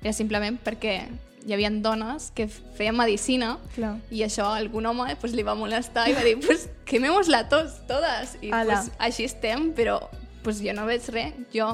[0.01, 0.99] era simplement perquè
[1.47, 3.95] hi havia dones que feien medicina Clar.
[4.11, 7.45] i això a algun home pues, li va molestar i va dir, pues quememos la
[7.49, 8.81] tos totes i Ala.
[8.81, 10.01] pues, així estem, però
[10.43, 11.37] pues, jo no veig res.
[11.53, 11.71] Jo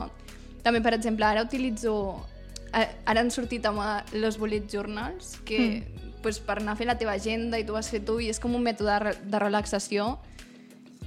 [0.63, 1.95] també, per exemple, ara utilitzo...
[2.73, 5.83] Ara han sortit a moda los bullet journals, que
[6.23, 8.39] pues, per anar a fer la teva agenda i tu vas fer tu, i és
[8.39, 10.17] com un mètode de, re- de relaxació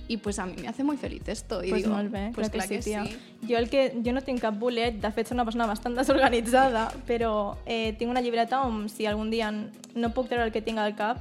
[0.08, 1.64] i pues a mi me hace muy feliz esto.
[1.64, 3.04] I pues digo, molt bé, pues clar, que, sí, tia.
[3.06, 3.16] sí.
[3.48, 6.92] Jo, el que, jo no tinc cap bolet, de fet soc una persona bastant desorganitzada,
[7.08, 10.78] però eh, tinc una llibreta on si algun dia no puc treure el que tinc
[10.78, 11.18] al cap,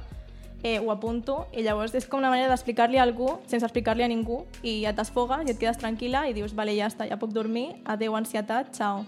[0.62, 4.08] eh, ho apunto i llavors és com una manera d'explicar-li a algú sense explicar-li a
[4.08, 7.34] ningú i ja t'esfogues i et quedes tranquil·la i dius, vale, ja està, ja puc
[7.34, 9.02] dormir, adeu ansietat, ciao.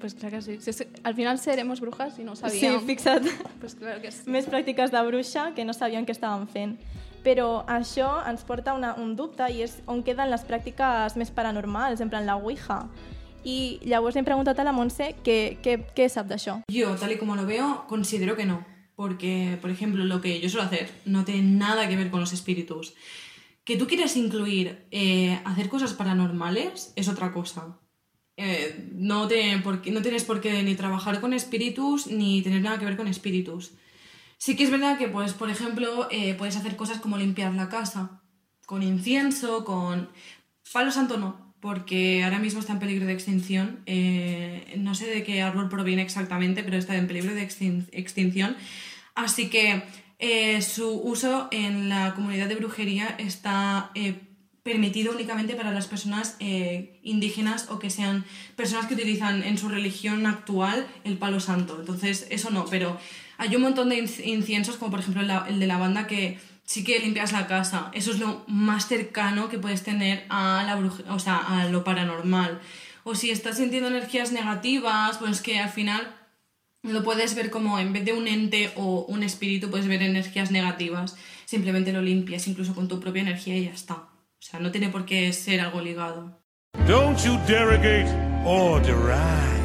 [0.00, 0.58] Pues clar que sí.
[0.60, 2.86] Si és- al final seremos brujas i no ho Sí, sabíem.
[2.86, 3.26] fixa't.
[3.60, 4.22] Pues claro que sí.
[4.30, 6.78] Més pràctiques de bruixa que no sabien què estaven fent.
[7.24, 12.00] Però això ens porta una, un dubte i és on queden les pràctiques més paranormals,
[12.00, 12.86] en plan la Ouija.
[13.44, 16.60] I llavors hem preguntat a la Montse què, què, què sap d'això.
[16.70, 18.64] Yo, tal y como lo veo, considero que no.
[18.94, 22.32] Porque, por ejemplo, lo que yo suelo hacer no tiene nada que ver con los
[22.32, 22.94] espíritus.
[23.64, 27.78] Que tú quieras incluir eh, hacer cosas paranormales es otra cosa.
[28.40, 32.84] Eh, no, te- no tienes por qué ni trabajar con espíritus ni tener nada que
[32.84, 33.72] ver con espíritus.
[34.38, 37.68] Sí que es verdad que, pues, por ejemplo, eh, puedes hacer cosas como limpiar la
[37.68, 38.22] casa
[38.64, 40.08] con incienso, con...
[40.72, 43.80] Palo santo no, porque ahora mismo está en peligro de extinción.
[43.86, 48.56] Eh, no sé de qué árbol proviene exactamente, pero está en peligro de extin- extinción.
[49.14, 49.82] Así que
[50.62, 53.90] su uso en la comunidad de brujería está
[54.72, 58.24] permitido únicamente para las personas eh, indígenas o que sean
[58.56, 61.76] personas que utilizan en su religión actual el palo santo.
[61.80, 62.88] Entonces, eso no, pero
[63.38, 66.84] hay un montón de inc- inciensos, como por ejemplo el, la- de lavanda, que sí
[66.84, 67.90] que limpias la casa.
[67.94, 71.82] Eso es lo más cercano que puedes tener a, la bruje- o sea, a lo
[71.82, 72.60] paranormal.
[73.04, 76.02] O si estás sintiendo energías negativas, pues que al final
[76.82, 80.50] lo puedes ver como en vez de un ente o un espíritu, puedes ver energías
[80.50, 81.16] negativas.
[81.46, 84.07] Simplemente lo limpias incluso con tu propia energía y ya está.
[84.40, 86.38] O sea, no tiene por qué ser algo ligado.
[86.86, 88.08] Don't you derogate
[88.46, 89.58] or deride.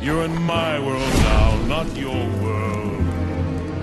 [0.00, 3.02] You're in my world now, not your world.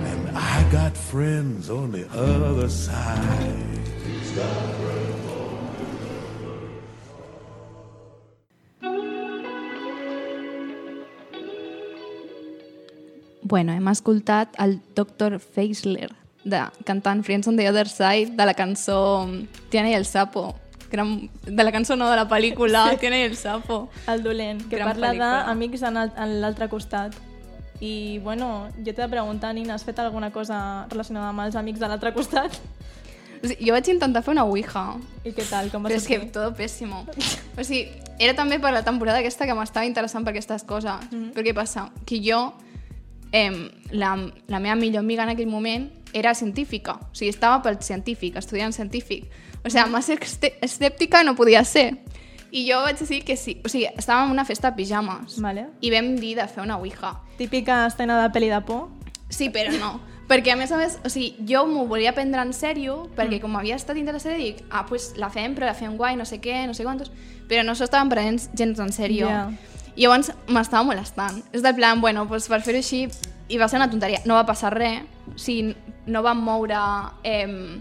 [0.06, 3.68] And I got friends on the other side.
[13.42, 15.38] Bueno, hem escoltat el Dr.
[15.38, 16.14] Feisler,
[16.50, 19.28] de, cantant Friends on the Other Side, de la cançó
[19.70, 20.54] Tiana i el Sapo.
[20.90, 23.00] Gran, de la cançó no, de la pel·lícula Sí.
[23.04, 23.88] Tiana i el Sapo.
[24.08, 25.12] El dolent, que Gran parla
[25.46, 26.00] d'amics en
[26.40, 27.16] l'altre costat.
[27.80, 31.78] I, bueno, jo t'he de preguntar, Nina, has fet alguna cosa relacionada amb els amics
[31.78, 32.56] de l'altre costat?
[33.38, 34.84] O sigui, jo vaig intentar fer una ouija.
[35.22, 35.68] I què tal?
[35.70, 37.04] Com va Però és que todo pésimo.
[37.54, 37.84] O sigui,
[38.18, 41.06] era també per la temporada aquesta que m'estava interessant per aquestes coses.
[41.10, 41.14] Mm.
[41.14, 41.32] -hmm.
[41.34, 41.90] Però què passa?
[42.04, 42.54] Que jo,
[43.32, 46.98] eh, la, la meva millor amiga en aquell moment era científica.
[47.10, 49.28] O sigui, estava pel científic, estudiant científic.
[49.64, 50.16] O sigui, massa
[50.62, 51.98] escèptica no podia ser.
[52.50, 53.58] I jo vaig dir que sí.
[53.64, 55.40] O sigui, estàvem en una festa de pijames.
[55.44, 55.68] Vale.
[55.80, 57.18] I vam dir de fer una ouija.
[57.36, 58.88] Típica escena de pel·li de por.
[59.28, 59.98] Sí, però no.
[60.28, 63.54] Perquè, a més a més, o sigui, jo m'ho volia prendre en sèrio, perquè com
[63.56, 66.66] havia estat interessada, dic, ah, pues la fem, però la fem guai, no sé què,
[66.68, 67.08] no sé quantos,
[67.48, 69.30] però no s'ho estaven prenent gens en sèrio.
[69.32, 69.46] Ja.
[69.96, 71.40] I llavors m'estava molestant.
[71.56, 73.06] És del plan, bueno, pues per fer-ho així,
[73.48, 74.20] i va ser una tonteria.
[74.28, 75.00] No va passar res,
[75.32, 75.72] o sigui,
[76.08, 76.80] no vam moure
[77.22, 77.78] eh,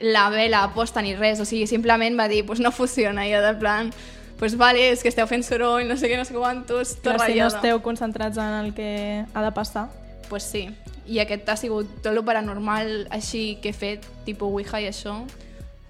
[0.00, 3.40] la vela posta ni res, o sigui, simplement va dir, pues no funciona, i jo
[3.44, 3.92] del plan,
[4.40, 7.28] pues vale, és que esteu fent soroll, no sé què, no sé quantos, tot Clar,
[7.28, 9.90] si no esteu concentrats en el que ha de passar.
[10.30, 10.70] Pues sí.
[11.10, 15.20] I aquest ha sigut tot lo paranormal així que he fet, tipus Ouija i això,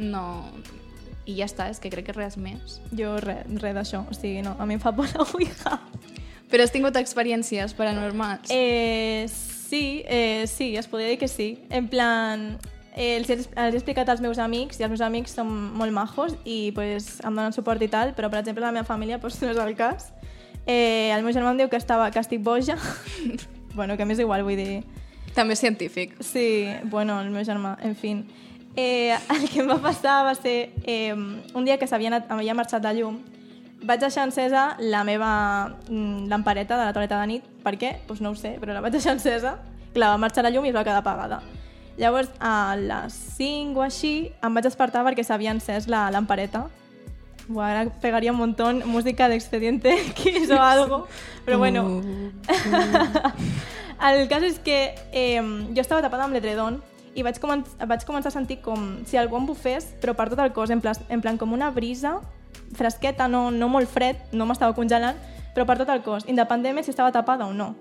[0.03, 0.25] no...
[1.29, 2.81] I ja està, és que crec que res més.
[2.97, 5.77] Jo res, res d'això, o sigui, no, a mi em fa por la Ouija.
[6.51, 8.51] Però has tingut experiències paranormals?
[8.51, 9.29] Eh,
[9.71, 11.63] sí, eh, sí, es podria dir que sí.
[11.71, 12.59] En plan,
[12.97, 15.95] eh, els, he, els he explicat als meus amics i els meus amics són molt
[15.95, 19.39] majos i pues, em donen suport i tal, però per exemple la meva família pues,
[19.43, 20.11] no és el cas.
[20.67, 22.77] Eh, el meu germà em diu que, estava, que estic boja,
[23.79, 24.83] bueno, que m'és igual, vull dir...
[25.37, 26.17] També científic.
[26.27, 28.17] Sí, bueno, el meu germà, en fi.
[28.75, 32.99] Eh, el que em va passar va ser eh, un dia que s'havia marxat de
[32.99, 33.23] llum,
[33.83, 37.47] vaig deixar encesa la meva mm, lampareta de la toaleta de nit.
[37.65, 37.93] Per què?
[37.93, 39.57] Doncs pues no ho sé, però la vaig deixar encesa.
[39.95, 41.41] Clar, va marxar la llum i es va quedar apagada.
[42.01, 46.69] Llavors, a les 5 o així, em vaig despertar perquè s'havia encès la lampareta.
[47.49, 51.07] Buah, ara pegaria un montón música d'Expediente X o algo,
[51.45, 52.01] però bueno.
[54.01, 56.79] El cas és que eh, jo estava tapada amb l'edredon
[57.13, 60.41] i vaig, comen vaig començar a sentir com si algú em bufés, però per tot
[60.41, 62.21] el cos, en plan, en plan com una brisa
[62.77, 65.19] fresqueta, no, no molt fred, no m'estava congelant,
[65.55, 67.75] però per tot el cos, independentment si estava tapada o no.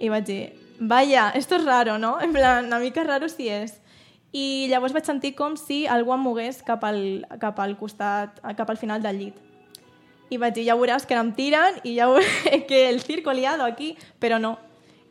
[0.00, 0.42] I vaig dir,
[0.80, 2.20] vaya, esto es raro, no?
[2.20, 3.76] En plan, una mica raro si és.
[4.32, 8.70] I llavors vaig sentir com si algú em mogués cap al, cap al costat, cap
[8.70, 9.38] al final del llit.
[10.30, 13.34] I vaig dir, ja veuràs que ara em tiren i ja veuré que el circo
[13.34, 14.56] liado aquí, però no.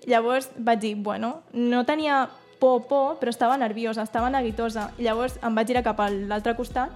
[0.07, 4.89] Llavors vaig dir, bueno, no tenia por, por, però estava nerviosa, estava neguitosa.
[4.97, 6.95] I llavors em vaig girar cap a l'altre costat,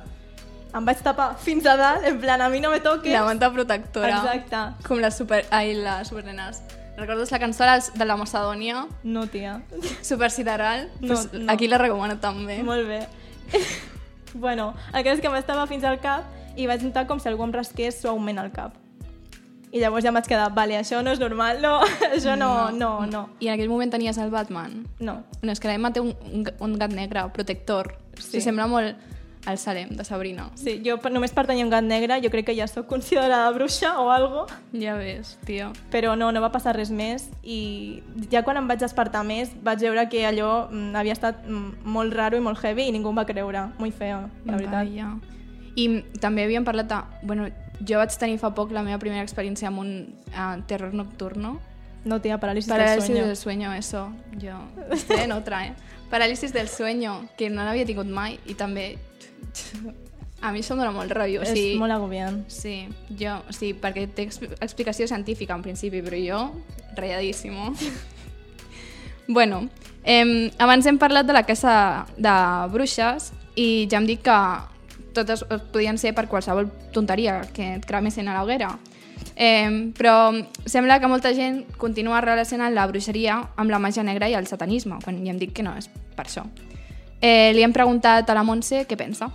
[0.73, 3.11] em vaig tapar fins a dalt, en plan, a mi no me toques.
[3.13, 4.17] La manta protectora.
[4.17, 4.87] Exacte.
[4.87, 5.43] Com les super...
[5.53, 6.63] Ai, les supernenes.
[6.97, 7.65] Recordes la cançó
[7.95, 8.85] de la Macedònia?
[9.03, 9.61] No, tia.
[10.01, 10.89] Super sideral?
[10.99, 11.51] No, pues no.
[11.51, 12.61] Aquí la recomano també.
[12.63, 13.07] Molt bé.
[14.33, 17.45] bueno, el cas és que m'estava fins al cap i vaig notar com si algú
[17.45, 18.77] em rasqués suaument al cap.
[19.73, 21.79] I llavors ja em vaig quedar, vale, això no és normal, no,
[22.13, 23.23] això no, no, no.
[23.41, 24.83] I en aquell moment tenies el Batman?
[25.01, 25.23] No.
[25.41, 27.95] No, és que l'Emma té un, un, un gat negre, protector.
[28.19, 28.35] Sí.
[28.35, 28.43] Sí.
[28.45, 29.13] sembla molt
[29.45, 30.49] al Salem, de Sabrina.
[30.55, 33.99] Sí, jo només per tenir un gat negre jo crec que ja sóc considerada bruixa
[33.99, 34.45] o algo.
[34.71, 35.71] Ja ves, tio.
[35.91, 39.83] Però no, no va passar res més i ja quan em vaig despertar més vaig
[39.83, 43.19] veure que allò mm, havia estat mm, molt raro i molt heavy i ningú em
[43.19, 43.67] va creure.
[43.79, 44.87] Molt feo, la veritat.
[44.87, 45.11] Vaja.
[45.75, 45.87] I
[46.21, 47.03] també havíem parlat de...
[47.23, 47.49] Bueno,
[47.83, 49.93] jo vaig tenir fa poc la meva primera experiència amb un
[50.31, 51.57] uh, terror nocturno.
[52.05, 53.27] No, tia, parálisis, Parálisis del sueño.
[53.27, 54.13] del sueño, eso.
[54.41, 54.59] Jo
[54.91, 55.73] estoy en otra, eh?
[56.09, 58.97] Parálisis del sueño, que no l'havia tingut mai i també...
[60.43, 61.39] A mi això em dona molt ràbio.
[61.39, 62.41] O És sigui, molt agobiant.
[62.51, 62.87] Sí,
[63.19, 66.41] jo, o sigui, perquè té exp- explicació científica en principi, però jo,
[66.97, 67.71] rayadíssimo.
[69.27, 69.69] bueno,
[70.03, 72.33] eh, abans hem parlat de la casa de
[72.73, 74.37] bruixes i ja hem dit que
[75.13, 78.73] totes podien ser per qualsevol tonteria que et cremessin a l'hoguera.
[79.35, 80.33] Eh, però
[80.65, 84.99] sembla que molta gent continua relacionant la bruixeria amb la màgia negra i el satanisme,
[85.03, 85.87] quan ja hem dit que no és
[86.17, 86.43] per això.
[87.23, 89.29] Eh, li hem a la Montse què pensa.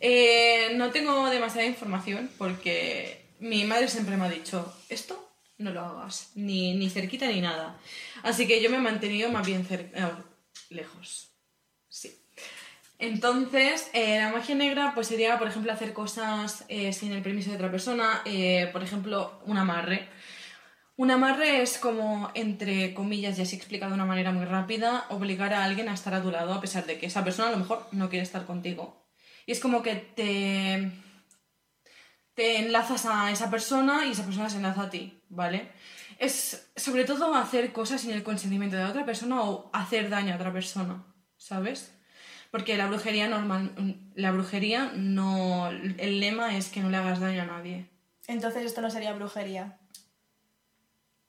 [0.00, 5.18] Eh, no tengo demasiada información porque mi madre siempre me ha dicho, esto
[5.58, 7.76] no lo hagas, ni, ni cerquita ni nada.
[8.22, 9.88] Así que yo me he mantenido más bien eh,
[10.70, 11.30] lejos.
[11.88, 12.16] Sí.
[13.00, 17.50] Entonces, eh, la magia negra pues sería, por ejemplo, hacer cosas eh, sin el permiso
[17.50, 18.22] de otra persona,
[18.72, 20.08] por ejemplo, un amarre.
[20.96, 25.52] Un amarre es como, entre comillas, ya se explica de una manera muy rápida, obligar
[25.52, 27.58] a alguien a estar a tu lado a pesar de que esa persona a lo
[27.58, 29.04] mejor no quiere estar contigo.
[29.44, 30.92] Y es como que te,
[32.34, 35.68] te enlazas a esa persona y esa persona se enlaza a ti, ¿vale?
[36.18, 40.36] Es sobre todo hacer cosas sin el consentimiento de otra persona o hacer daño a
[40.36, 41.04] otra persona,
[41.36, 41.92] ¿sabes?
[42.52, 43.72] Porque la brujería normal,
[44.14, 47.90] la brujería no, el lema es que no le hagas daño a nadie.
[48.28, 49.80] Entonces esto no sería brujería.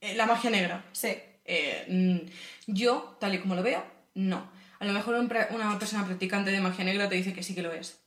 [0.00, 0.84] Eh, la magia negra.
[0.92, 1.16] Sí.
[1.44, 3.84] Eh, mm, yo, tal y como lo veo,
[4.14, 4.50] no.
[4.78, 7.62] A lo mejor un una persona practicante de magia negra te dice que sí que
[7.62, 8.00] lo es.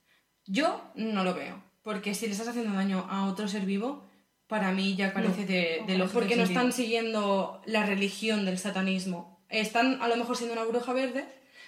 [0.46, 1.62] Yo no lo veo.
[1.82, 4.06] Porque si le estás haciendo daño a otro ser vivo,
[4.46, 5.46] para mí ya carece No.
[5.46, 6.18] de, de lógica.
[6.18, 9.42] Porque no están siguiendo la religión del satanismo.
[9.48, 11.24] Están a lo mejor siendo una bruja verde,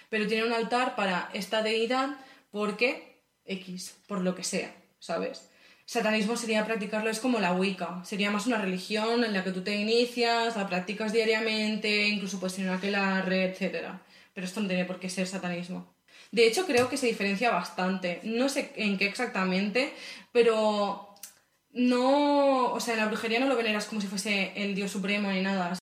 [0.09, 2.17] pero tienen un altar para esta deidad
[2.51, 5.49] porque X, por lo que sea, ¿sabes?
[5.85, 9.61] Satanismo sería practicarlo, es como la Wicca, sería más una religión en la que tú
[9.61, 13.89] te inicias, la practicas diariamente, incluso puedes tener una aquelarre, etc.
[14.33, 15.93] Pero esto no tiene por qué ser satanismo.
[16.31, 18.21] De hecho, creo que se diferencia bastante.
[18.23, 19.93] No sé en qué exactamente,
[20.31, 21.13] pero
[21.73, 22.71] no.
[22.71, 25.41] O sea, en la brujería no lo veneras como si fuese el dios supremo ni
[25.41, 25.77] nada.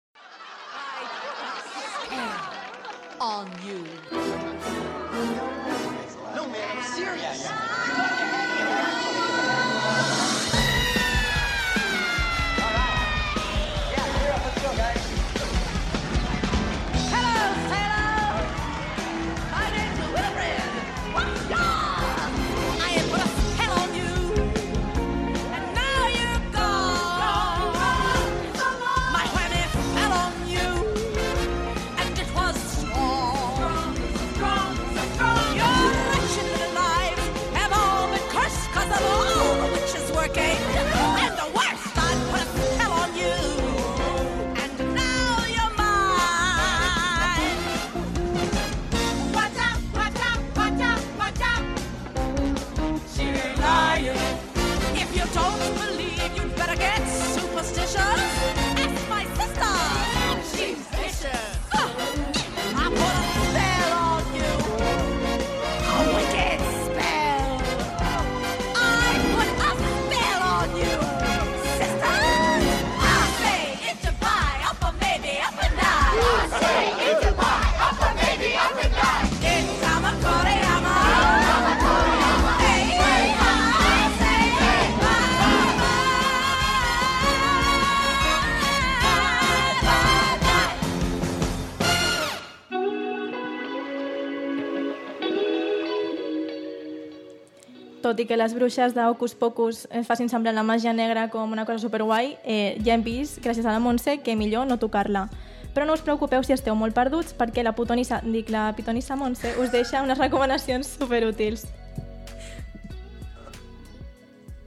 [98.20, 101.64] Tot i que les bruixes d'Hocus Pocus es facin semblar la màgia negra com una
[101.66, 105.30] cosa superguai, eh, ja hem vist, gràcies a la Montse, que millor no tocar-la.
[105.74, 109.54] Però no us preocupeu si esteu molt perduts, perquè la, putonissa, dic, la pitonissa Montse
[109.62, 111.64] us deixa unes recomanacions superútils.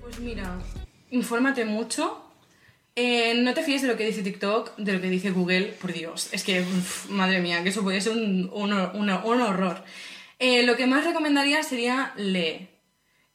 [0.00, 0.48] Pues mira,
[1.11, 2.22] infórmate mucho.
[2.96, 5.92] Eh, no te fíes de lo que dice TikTok, de lo que dice Google, por
[5.92, 6.30] Dios.
[6.32, 9.82] Es que, uf, madre mía, que eso puede ser un, un una- un horror.
[10.38, 12.68] Eh, lo que más recomendaría sería lee.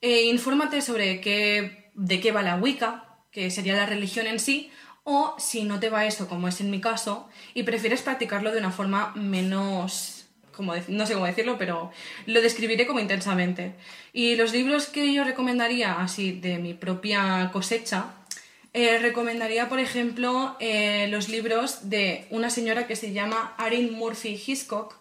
[0.01, 4.71] Eh, infórmate sobre qué, de qué va la Wicca, que sería la religión en sí,
[5.03, 8.59] o si no te va eso, como es en mi caso, y prefieres practicarlo de
[8.59, 10.13] una forma menos...
[10.51, 11.91] Como no sé cómo decirlo, pero
[12.25, 13.75] lo describiré como intensamente.
[14.11, 18.07] Y los libros que yo recomendaría, así de mi propia cosecha,
[18.73, 24.41] eh, recomendaría, por ejemplo, eh, los libros de una señora que se llama Erin Murphy
[24.45, 24.95] Hiscock,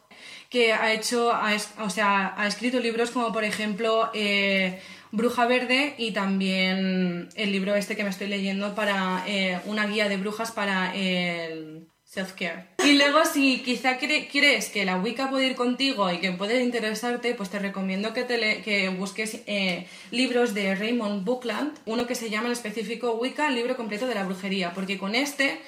[0.51, 1.33] que ha hecho,
[1.81, 4.81] o sea, ha escrito libros como, por ejemplo, eh,
[5.13, 10.09] Bruja Verde y también el libro este que me estoy leyendo para eh, una guía
[10.09, 12.67] de brujas para el self-care.
[12.85, 16.63] Y luego, si quizá cre- crees que la Wicca puede ir contigo y que puede
[16.63, 22.31] interesarte, pues te recomiendo que, te busques eh, libros de Raymond Buckland, uno que se
[22.31, 25.61] llama en específico Wicca, el libro completo de la brujería, porque con este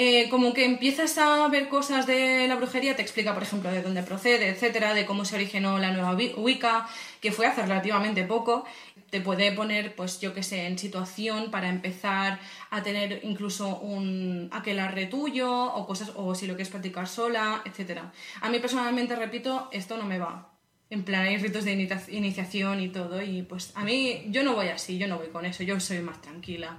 [0.00, 3.82] eh, como que empiezas a ver cosas de la brujería, te explica, por ejemplo, de
[3.82, 6.86] dónde procede, etcétera, de cómo se originó la nueva Wi- Wicca,
[7.20, 8.64] que fue hace relativamente poco.
[9.10, 12.38] Te puede poner, pues yo que sé, en situación para empezar
[12.70, 18.12] a tener incluso un aquelarre tuyo o cosas, o si lo quieres practicar sola, etcétera.
[18.40, 20.52] A mí personalmente, repito, esto no me va.
[20.90, 24.54] En plan, hay ritos de inicia- iniciación y todo, y pues a mí, yo no
[24.54, 26.78] voy así, yo no voy con eso, yo soy más tranquila.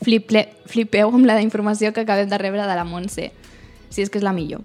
[0.00, 3.30] Fliple, flipeu amb la informació que acabem de rebre de la Montse,
[3.90, 4.64] si és que és la millor.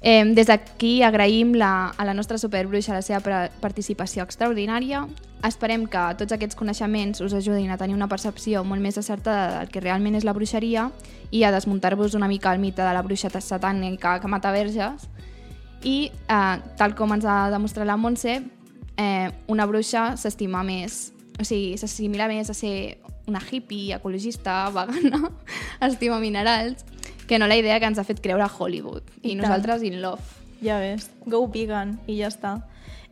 [0.00, 5.04] Eh, des d'aquí agraïm la, a la nostra superbruixa la seva participació extraordinària.
[5.44, 9.72] Esperem que tots aquests coneixements us ajudin a tenir una percepció molt més acertada del
[9.72, 10.88] que realment és la bruixeria
[11.30, 15.08] i a desmuntar-vos una mica el mite de la bruixa satànica que mata verges.
[15.82, 18.40] I, eh, tal com ens ha demostrat la Montse,
[18.96, 25.30] eh, una bruixa s'estima més, o sigui, s'assimila més a ser una hippie, ecologista, vegana,
[25.80, 26.84] estima minerals,
[27.26, 29.02] que no la idea que ens ha fet creure Hollywood.
[29.22, 29.44] I, I tant.
[29.44, 30.22] nosaltres in love.
[30.60, 32.58] Ja ves, go vegan i ja està.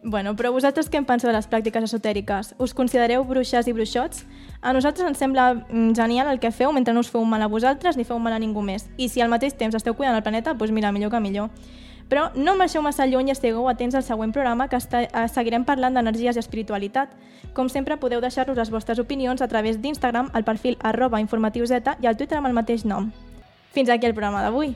[0.03, 2.53] Bueno, però vosaltres què en penseu de les pràctiques esotèriques?
[2.63, 4.23] Us considereu bruixes i bruixots?
[4.63, 7.49] A nosaltres ens sembla mm, genial el que feu mentre no us feu mal a
[7.51, 8.87] vosaltres ni feu mal a ningú més.
[8.97, 11.51] I si al mateix temps esteu cuidant el planeta, doncs mira, millor que millor.
[12.09, 15.65] Però no marxeu massa lluny i estigueu atents al següent programa que està, eh, seguirem
[15.69, 17.13] parlant d'energies i espiritualitat.
[17.53, 21.99] Com sempre, podeu deixar-nos les vostres opinions a través d'Instagram, al perfil arroba informatius Z
[22.01, 23.13] i al Twitter amb el mateix nom.
[23.73, 24.75] Fins aquí el programa d'avui.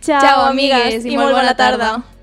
[0.00, 1.96] Ciao, Ciao, amigues, amigues, i, molt bona tarda.
[1.96, 2.15] This